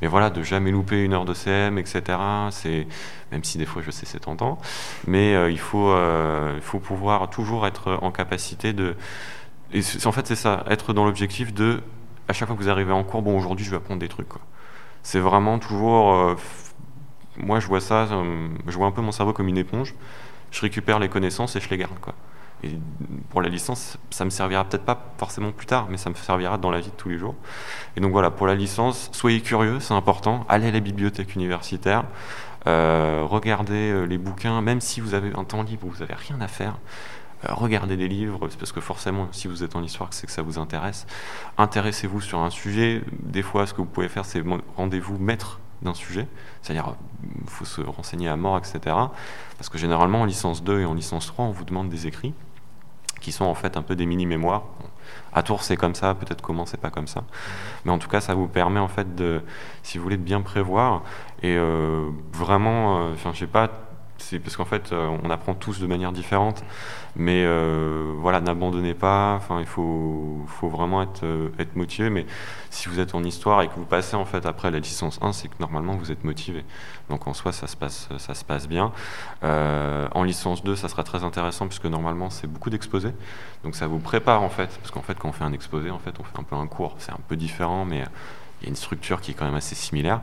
mais 0.00 0.08
voilà, 0.08 0.30
de 0.30 0.42
jamais 0.42 0.70
louper 0.70 1.04
une 1.04 1.12
heure 1.12 1.26
de 1.26 1.34
CM, 1.34 1.78
etc. 1.78 2.18
C'est 2.50 2.86
même 3.30 3.44
si 3.44 3.58
des 3.58 3.66
fois 3.66 3.82
je 3.84 3.90
sais 3.90 4.04
c'est 4.04 4.20
tentant, 4.20 4.58
mais 5.06 5.34
euh, 5.34 5.50
il 5.50 5.58
faut, 5.58 5.94
il 6.54 6.62
faut 6.62 6.78
pouvoir 6.78 7.28
toujours 7.30 7.66
être 7.66 7.98
en 8.02 8.10
capacité 8.10 8.72
de 8.72 8.96
et 9.74 9.80
en 10.04 10.12
fait, 10.12 10.26
c'est 10.26 10.36
ça, 10.36 10.64
être 10.68 10.92
dans 10.92 11.06
l'objectif 11.06 11.54
de, 11.54 11.80
à 12.28 12.32
chaque 12.32 12.46
fois 12.46 12.56
que 12.56 12.62
vous 12.62 12.68
arrivez 12.68 12.92
en 12.92 13.04
cours, 13.04 13.22
bon, 13.22 13.36
aujourd'hui, 13.36 13.64
je 13.64 13.70
vais 13.70 13.76
apprendre 13.76 14.00
des 14.00 14.08
trucs. 14.08 14.28
C'est 15.02 15.18
vraiment 15.18 15.58
toujours. 15.58 16.36
Euh, 17.38 17.42
moi, 17.44 17.60
je 17.60 17.66
vois 17.66 17.80
ça, 17.80 18.04
euh, 18.04 18.48
je 18.66 18.76
vois 18.76 18.86
un 18.86 18.90
peu 18.90 19.02
mon 19.02 19.12
cerveau 19.12 19.32
comme 19.32 19.48
une 19.48 19.58
éponge. 19.58 19.94
Je 20.50 20.60
récupère 20.60 20.98
les 20.98 21.08
connaissances 21.08 21.56
et 21.56 21.60
je 21.60 21.68
les 21.70 21.78
garde. 21.78 21.92
Et 22.64 22.78
pour 23.30 23.42
la 23.42 23.48
licence, 23.48 23.98
ça 24.10 24.24
me 24.24 24.30
servira 24.30 24.64
peut-être 24.64 24.84
pas 24.84 25.12
forcément 25.18 25.50
plus 25.50 25.66
tard, 25.66 25.88
mais 25.90 25.96
ça 25.96 26.10
me 26.10 26.14
servira 26.14 26.58
dans 26.58 26.70
la 26.70 26.78
vie 26.80 26.90
de 26.90 26.96
tous 26.96 27.08
les 27.08 27.18
jours. 27.18 27.34
Et 27.96 28.00
donc 28.00 28.12
voilà, 28.12 28.30
pour 28.30 28.46
la 28.46 28.54
licence, 28.54 29.08
soyez 29.12 29.40
curieux, 29.40 29.80
c'est 29.80 29.94
important. 29.94 30.46
Allez 30.48 30.68
à 30.68 30.70
la 30.70 30.80
bibliothèque 30.80 31.34
universitaire, 31.34 32.04
euh, 32.68 33.24
regardez 33.28 34.06
les 34.06 34.18
bouquins, 34.18 34.60
même 34.60 34.80
si 34.80 35.00
vous 35.00 35.14
avez 35.14 35.32
un 35.34 35.42
temps 35.42 35.64
libre, 35.64 35.88
vous 35.88 35.98
n'avez 35.98 36.14
rien 36.14 36.40
à 36.40 36.46
faire. 36.46 36.76
Euh, 37.44 37.54
regardez 37.54 37.96
des 37.96 38.08
livres, 38.08 38.48
parce 38.58 38.72
que 38.72 38.80
forcément, 38.80 39.28
si 39.32 39.48
vous 39.48 39.64
êtes 39.64 39.74
en 39.74 39.82
histoire, 39.82 40.08
c'est 40.12 40.26
que 40.26 40.32
ça 40.32 40.42
vous 40.42 40.58
intéresse. 40.58 41.06
Intéressez-vous 41.58 42.20
sur 42.20 42.38
un 42.40 42.50
sujet. 42.50 43.02
Des 43.22 43.42
fois, 43.42 43.66
ce 43.66 43.72
que 43.72 43.78
vous 43.78 43.86
pouvez 43.86 44.08
faire, 44.08 44.24
c'est 44.24 44.42
rendez-vous 44.76 45.18
maître 45.18 45.58
d'un 45.82 45.94
sujet, 45.94 46.26
c'est-à-dire 46.62 46.94
il 47.24 47.50
faut 47.50 47.64
se 47.64 47.80
renseigner 47.80 48.28
à 48.28 48.36
mort, 48.36 48.58
etc. 48.58 48.80
Parce 49.56 49.68
que 49.68 49.78
généralement, 49.78 50.22
en 50.22 50.24
licence 50.24 50.62
2 50.62 50.80
et 50.80 50.84
en 50.84 50.94
licence 50.94 51.26
3, 51.26 51.44
on 51.44 51.50
vous 51.50 51.64
demande 51.64 51.88
des 51.88 52.06
écrits 52.06 52.34
qui 53.20 53.32
sont 53.32 53.44
en 53.44 53.54
fait 53.54 53.76
un 53.76 53.82
peu 53.82 53.94
des 53.94 54.06
mini-mémoires. 54.06 54.64
À 55.32 55.42
Tours, 55.42 55.62
c'est 55.62 55.76
comme 55.76 55.94
ça, 55.94 56.14
peut-être 56.14 56.42
comment 56.42 56.66
c'est 56.66 56.80
pas 56.80 56.90
comme 56.90 57.06
ça. 57.06 57.24
Mais 57.84 57.92
en 57.92 57.98
tout 57.98 58.08
cas, 58.08 58.20
ça 58.20 58.34
vous 58.34 58.48
permet 58.48 58.80
en 58.80 58.88
fait 58.88 59.14
de, 59.14 59.42
si 59.82 59.98
vous 59.98 60.04
voulez, 60.04 60.16
de 60.16 60.22
bien 60.22 60.40
prévoir. 60.40 61.02
Et 61.42 61.56
euh, 61.56 62.10
vraiment, 62.32 62.98
euh, 62.98 63.12
enfin, 63.14 63.30
je 63.32 63.40
sais 63.40 63.46
pas, 63.46 63.70
c'est 64.18 64.38
parce 64.38 64.56
qu'en 64.56 64.64
fait, 64.64 64.92
on 64.92 65.30
apprend 65.30 65.54
tous 65.54 65.80
de 65.80 65.86
manière 65.86 66.12
différente. 66.12 66.64
Mais 67.14 67.44
euh, 67.44 68.14
voilà, 68.18 68.40
n'abandonnez 68.40 68.94
pas. 68.94 69.34
Enfin, 69.34 69.60
il 69.60 69.66
faut, 69.66 70.44
faut 70.46 70.68
vraiment 70.68 71.02
être, 71.02 71.24
euh, 71.24 71.50
être 71.58 71.76
motivé. 71.76 72.08
Mais 72.08 72.24
si 72.70 72.88
vous 72.88 73.00
êtes 73.00 73.14
en 73.14 73.22
histoire 73.22 73.60
et 73.60 73.68
que 73.68 73.74
vous 73.74 73.84
passez 73.84 74.16
en 74.16 74.24
fait 74.24 74.46
après 74.46 74.70
la 74.70 74.78
licence 74.78 75.18
1, 75.20 75.32
c'est 75.32 75.48
que 75.48 75.54
normalement 75.60 75.94
vous 75.94 76.10
êtes 76.10 76.24
motivé. 76.24 76.64
Donc 77.10 77.26
en 77.26 77.34
soi, 77.34 77.52
ça 77.52 77.66
se 77.66 77.76
passe, 77.76 78.08
ça 78.16 78.34
se 78.34 78.44
passe 78.44 78.66
bien. 78.66 78.92
Euh, 79.44 80.08
en 80.12 80.22
licence 80.22 80.64
2, 80.64 80.74
ça 80.74 80.88
sera 80.88 81.04
très 81.04 81.22
intéressant 81.22 81.66
puisque 81.66 81.86
normalement 81.86 82.30
c'est 82.30 82.46
beaucoup 82.46 82.70
d'exposés. 82.70 83.12
Donc 83.62 83.76
ça 83.76 83.86
vous 83.86 83.98
prépare 83.98 84.42
en 84.42 84.48
fait, 84.50 84.70
parce 84.78 84.90
qu'en 84.90 85.02
fait 85.02 85.18
quand 85.18 85.28
on 85.28 85.32
fait 85.32 85.44
un 85.44 85.52
exposé, 85.52 85.90
en 85.90 85.98
fait 85.98 86.14
on 86.18 86.24
fait 86.24 86.38
un 86.38 86.44
peu 86.44 86.56
un 86.56 86.66
cours. 86.66 86.94
C'est 86.98 87.12
un 87.12 87.20
peu 87.28 87.36
différent, 87.36 87.84
mais 87.84 88.04
il 88.60 88.64
y 88.64 88.66
a 88.66 88.68
une 88.70 88.76
structure 88.76 89.20
qui 89.20 89.32
est 89.32 89.34
quand 89.34 89.44
même 89.44 89.54
assez 89.54 89.74
similaire. 89.74 90.22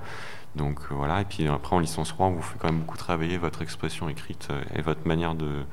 Donc 0.56 0.80
voilà, 0.90 1.22
et 1.22 1.26
puis 1.26 1.48
après 1.48 1.76
en 1.76 1.80
licence 1.80 2.10
3, 2.10 2.26
on 2.26 2.32
vous 2.32 2.42
fait 2.42 2.58
quand 2.58 2.72
même 2.72 2.80
beaucoup 2.80 2.98
travailler 2.98 3.38
votre 3.38 3.62
expression 3.62 4.10
écrite 4.10 4.48
et 4.74 4.82
votre 4.82 5.08
manière 5.08 5.36
de, 5.36 5.64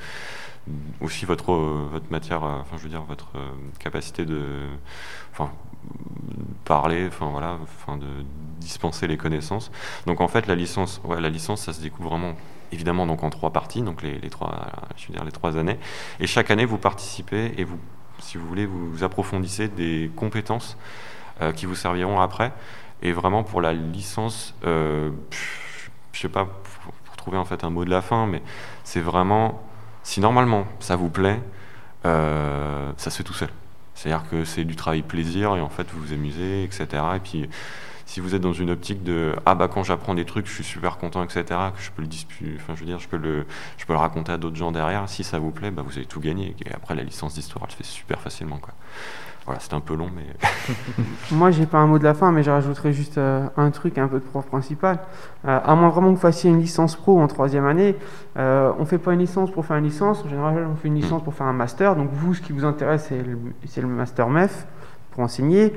aussi 1.01 1.25
votre, 1.25 1.53
euh, 1.53 1.89
votre 1.91 2.11
matière, 2.11 2.45
euh, 2.45 2.59
enfin 2.61 2.77
je 2.77 2.83
veux 2.83 2.89
dire 2.89 3.03
votre 3.03 3.29
euh, 3.37 3.51
capacité 3.79 4.25
de 4.25 4.43
enfin, 5.33 5.51
parler, 6.65 7.07
enfin 7.07 7.29
voilà, 7.31 7.59
enfin 7.63 7.97
de 7.99 8.07
dispenser 8.59 9.07
les 9.07 9.17
connaissances. 9.17 9.71
Donc 10.07 10.21
en 10.21 10.29
fait 10.29 10.47
la 10.47 10.55
licence, 10.55 11.01
ouais, 11.05 11.21
la 11.21 11.29
licence 11.29 11.63
ça 11.63 11.73
se 11.73 11.81
découvre 11.81 12.11
vraiment 12.11 12.35
évidemment 12.73 13.07
donc 13.07 13.23
en 13.23 13.31
trois 13.31 13.53
parties, 13.53 13.83
donc 13.83 14.03
les, 14.03 14.19
trois, 14.29 14.67
je 14.97 15.09
veux 15.09 15.15
dire 15.15 15.25
les 15.25 15.33
trois 15.33 15.57
années. 15.57 15.79
Et 16.21 16.27
chaque 16.27 16.51
année 16.51 16.65
vous 16.65 16.79
participez 16.79 17.53
et 17.57 17.65
vous, 17.65 17.79
si 18.19 18.39
vous 18.39 18.47
voulez, 18.47 18.67
vous 18.67 19.05
approfondissez 19.05 19.69
des 19.69 20.11
compétences 20.17 20.77
qui 21.55 21.67
vous 21.67 21.75
serviront 21.75 22.19
après. 22.19 22.51
Et 23.03 23.13
vraiment 23.13 23.45
pour 23.45 23.61
la 23.61 23.73
licence, 23.73 24.55
euh, 24.65 25.11
je 26.13 26.21
sais 26.21 26.29
pas 26.29 26.47
pour, 26.47 26.93
pour, 27.05 27.17
trouver 27.17 27.37
en 27.37 27.45
fait 27.45 27.63
un 27.65 27.71
mot 27.71 27.85
de 27.85 27.91
la 27.91 28.01
fin, 28.01 28.27
mais 28.27 28.41
c'est 28.85 29.01
vraiment 29.01 29.61
si 30.07 30.21
normalement 30.21 30.69
ça 30.79 30.95
vous 30.95 31.11
plaît, 31.11 31.43
euh, 32.05 32.93
ça 32.97 33.11
se 33.11 33.17
fait 33.19 33.25
tout 33.25 33.35
seul. 33.35 33.49
C'est-à-dire 33.97 34.29
que 34.31 34.45
c'est 34.45 34.65
du 34.65 34.77
travail 34.77 35.03
plaisir 35.03 35.57
et 35.57 35.61
en 35.61 35.69
fait 35.69 35.89
vous 35.91 36.01
vous 36.01 36.13
amusez, 36.13 36.63
etc. 36.63 36.87
Et 37.17 37.19
puis 37.19 37.49
si 38.05 38.21
vous 38.21 38.37
êtes 38.37 38.41
dans 38.41 38.53
une 38.53 38.71
optique 38.71 39.03
de 39.03 39.35
ah 39.47 39.57
bah 39.57 39.67
quand 39.67 39.83
j'apprends 39.83 40.15
des 40.15 40.25
trucs 40.25 40.47
je 40.47 40.53
suis 40.53 40.65
super 40.65 40.99
content, 40.99 41.25
etc. 41.25 41.43
Que 41.75 41.83
je 41.83 41.91
peux 41.91 42.03
le 42.03 42.09
disputer, 42.09 42.53
enfin 42.55 42.75
je 42.77 42.81
veux 42.81 42.87
dire 42.87 43.01
je 43.01 43.09
peux 43.09 43.17
le, 43.17 43.47
je 43.79 43.85
peux 43.85 43.95
le 43.95 43.99
raconter 43.99 44.31
à 44.31 44.37
d'autres 44.37 44.55
gens 44.55 44.71
derrière. 44.71 45.09
Si 45.09 45.25
ça 45.25 45.41
vous 45.41 45.51
plaît, 45.51 45.73
bah, 45.73 45.83
vous 45.85 45.97
avez 45.97 46.07
tout 46.07 46.21
gagné. 46.21 46.55
Et 46.65 46.73
après 46.73 46.95
la 46.95 47.03
licence 47.03 47.35
d'histoire 47.35 47.65
elle 47.67 47.73
se 47.73 47.77
fait 47.77 47.85
super 47.85 48.21
facilement 48.21 48.59
quoi. 48.59 48.75
Voilà, 49.47 49.61
c'était 49.61 49.75
un 49.75 49.81
peu 49.81 49.95
long, 49.95 50.09
mais. 50.15 50.27
Moi, 51.31 51.53
j'ai 51.53 51.67
pas 51.67 51.79
un 51.79 51.87
mot 51.87 52.01
de 52.01 52.05
la 52.05 52.15
fin, 52.15 52.33
mais 52.33 52.43
je 52.43 52.51
rajouterais 52.51 52.93
juste 52.93 53.17
euh, 53.17 53.47
un 53.57 53.71
truc, 53.71 53.97
un 53.97 54.09
peu 54.09 54.19
de 54.19 54.25
prof 54.25 54.45
principal. 54.45 54.99
Euh, 55.47 55.61
à 55.65 55.75
moins 55.77 55.89
vraiment 55.89 56.09
que 56.09 56.17
vous 56.17 56.21
fassiez 56.21 56.51
une 56.51 56.59
licence 56.59 56.97
pro 56.97 57.21
en 57.21 57.29
troisième 57.29 57.65
année, 57.65 57.95
euh, 58.37 58.73
on 58.81 58.85
fait 58.85 58.99
pas 58.99 59.13
une 59.13 59.21
licence 59.21 59.53
pour 59.53 59.65
faire 59.65 59.77
une 59.77 59.85
licence. 59.85 60.25
En 60.25 60.29
général, 60.29 60.67
on 60.73 60.75
fait 60.75 60.89
une 60.89 60.97
licence 60.97 61.23
pour 61.23 61.33
faire 61.33 61.47
un 61.47 61.53
master. 61.53 61.95
Donc, 61.95 62.11
vous, 62.13 62.35
ce 62.35 62.43
qui 62.43 62.53
vous 62.53 62.65
intéresse, 62.65 63.13
c'est 63.67 63.81
le 63.81 63.89
master 63.89 64.29
MEF 64.29 64.67
enseigner. 65.23 65.73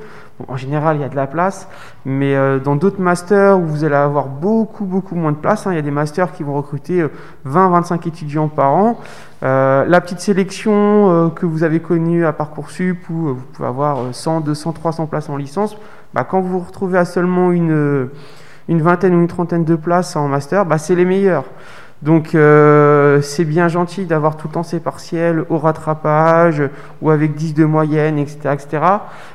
en 0.48 0.58
général, 0.58 0.98
il 0.98 1.02
y 1.02 1.04
a 1.04 1.10
de 1.10 1.16
la 1.16 1.28
place, 1.28 1.68
mais 2.06 2.36
euh, 2.36 2.60
dans 2.60 2.76
d'autres 2.76 3.02
masters 3.02 3.58
où 3.60 3.66
vous 3.66 3.84
allez 3.84 3.96
avoir 3.96 4.28
beaucoup, 4.28 4.86
beaucoup 4.86 5.16
moins 5.16 5.32
de 5.32 5.38
place, 5.38 5.68
hein, 5.68 5.72
il 5.72 5.76
y 5.76 5.80
a 5.80 5.84
des 5.84 5.92
masters 5.92 6.32
qui 6.32 6.44
vont 6.44 6.54
recruter 6.54 7.04
20-25 7.48 7.94
euh, 7.94 7.98
étudiants 8.08 8.48
par 8.48 8.72
an. 8.72 9.00
Euh, 9.44 9.86
la 9.86 10.02
petite 10.02 10.20
sélection 10.20 11.32
que 11.36 11.46
vous 11.46 11.64
avez 11.64 11.80
connue 11.80 12.26
à 12.26 12.34
Parcoursup, 12.34 13.10
où 13.10 13.36
vous 13.36 13.46
pouvez 13.54 13.68
avoir 13.68 14.14
100, 14.14 14.42
200, 14.42 14.74
300 14.74 15.06
places 15.08 15.30
en 15.30 15.38
licence, 15.38 15.78
bah, 16.14 16.24
quand 16.24 16.42
vous 16.42 16.60
vous 16.60 16.66
retrouvez 16.66 16.98
à 16.98 17.06
seulement 17.06 17.52
une, 17.52 18.10
une 18.68 18.82
vingtaine 18.82 19.16
ou 19.16 19.20
une 19.20 19.28
trentaine 19.28 19.66
de 19.66 19.76
places 19.76 20.16
en 20.16 20.28
master, 20.28 20.66
bah, 20.66 20.78
c'est 20.78 20.96
les 20.96 21.06
meilleurs. 21.06 21.46
Donc 22.02 22.34
euh, 22.34 23.22
c'est 23.22 23.44
bien 23.44 23.68
gentil 23.68 24.06
d'avoir 24.06 24.38
tout 24.38 24.48
le 24.48 24.54
temps 24.54 24.64
ces 24.64 24.80
partiels 24.80 25.46
au 25.50 25.58
rattrapage 25.58 26.64
ou 27.02 27.10
avec 27.10 27.36
10 27.36 27.54
de 27.56 27.66
moyenne, 27.66 28.18
etc. 28.18 28.54
etc. 28.54 28.84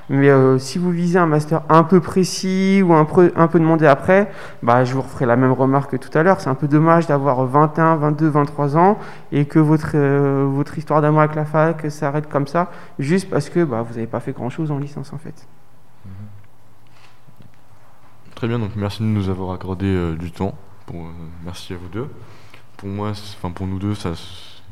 Mais 0.09 0.31
euh, 0.31 0.59
si 0.59 0.79
vous 0.79 0.91
visez 0.91 1.19
un 1.19 1.27
master 1.27 1.63
un 1.69 1.83
peu 1.83 2.01
précis 2.01 2.83
ou 2.83 2.95
un 2.95 3.05
peu, 3.05 3.33
un 3.37 3.49
peu 3.49 3.61
demandé 3.61 3.87
après, 3.87 4.31
bah, 4.63 4.85
je 4.85 4.95
vous 4.95 5.03
referai 5.03 5.27
la 5.27 5.37
même 5.37 5.53
remarque 5.53 5.91
que 5.91 5.97
tout 5.99 6.17
à 6.17 6.23
l'heure. 6.23 6.41
C'est 6.41 6.49
un 6.49 6.55
peu 6.55 6.67
dommage 6.67 7.07
d'avoir 7.07 7.45
21, 7.45 7.97
22, 7.97 8.29
23 8.29 8.79
ans 8.79 8.99
et 9.31 9.45
que 9.45 9.59
votre, 9.59 9.93
euh, 9.95 10.47
votre 10.51 10.79
histoire 10.79 11.03
d'amour 11.03 11.21
avec 11.21 11.37
la 11.37 11.45
fac 11.45 11.91
s'arrête 11.91 12.31
comme 12.31 12.47
ça, 12.47 12.71
juste 12.99 13.29
parce 13.29 13.51
que 13.51 13.63
bah, 13.63 13.83
vous 13.83 13.95
n'avez 13.95 14.07
pas 14.07 14.21
fait 14.21 14.33
grand-chose 14.33 14.71
en 14.71 14.79
licence 14.79 15.13
en 15.13 15.19
fait. 15.19 15.47
Très 18.35 18.49
bien, 18.49 18.59
donc 18.59 18.71
merci 18.75 19.03
de 19.03 19.07
nous 19.07 19.29
avoir 19.29 19.53
accordé 19.53 20.17
du 20.19 20.33
temps. 20.33 20.55
merci 21.45 21.75
à 21.75 21.77
vous 21.77 21.89
deux 21.89 22.09
pour 22.77 22.89
moi, 22.89 23.11
enfin 23.11 23.51
pour 23.51 23.67
nous 23.67 23.79
deux, 23.79 23.95
ça, 23.95 24.13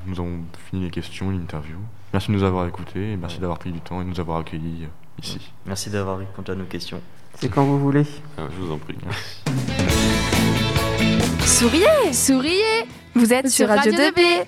nous 0.07 0.19
avons 0.19 0.41
fini 0.71 0.85
les 0.85 0.91
questions, 0.91 1.31
l'interview. 1.31 1.77
Merci 2.13 2.29
de 2.29 2.37
nous 2.37 2.43
avoir 2.43 2.67
écoutés 2.67 3.13
et 3.13 3.17
merci 3.17 3.39
d'avoir 3.39 3.59
pris 3.59 3.73
du 3.73 3.81
temps 3.81 4.01
et 4.01 4.05
de 4.05 4.11
nous 4.11 4.21
avoir 4.21 4.39
accueillis 4.39 4.85
euh, 4.85 5.23
ici. 5.23 5.53
Merci 5.67 5.91
d'avoir 5.91 6.19
répondu 6.19 6.51
à 6.51 6.55
nos 6.55 6.65
questions. 6.65 7.01
C'est 7.35 7.49
quand 7.49 7.65
vous 7.65 7.79
voulez. 7.79 8.05
Ah, 8.37 8.43
je 8.51 8.63
vous 8.63 8.73
en 8.73 8.79
prie. 8.79 8.97
Souriez 11.47 12.13
Souriez 12.13 12.87
Vous 13.15 13.33
êtes 13.33 13.49
sur 13.49 13.69
Radio 13.69 13.93
2B 13.93 14.45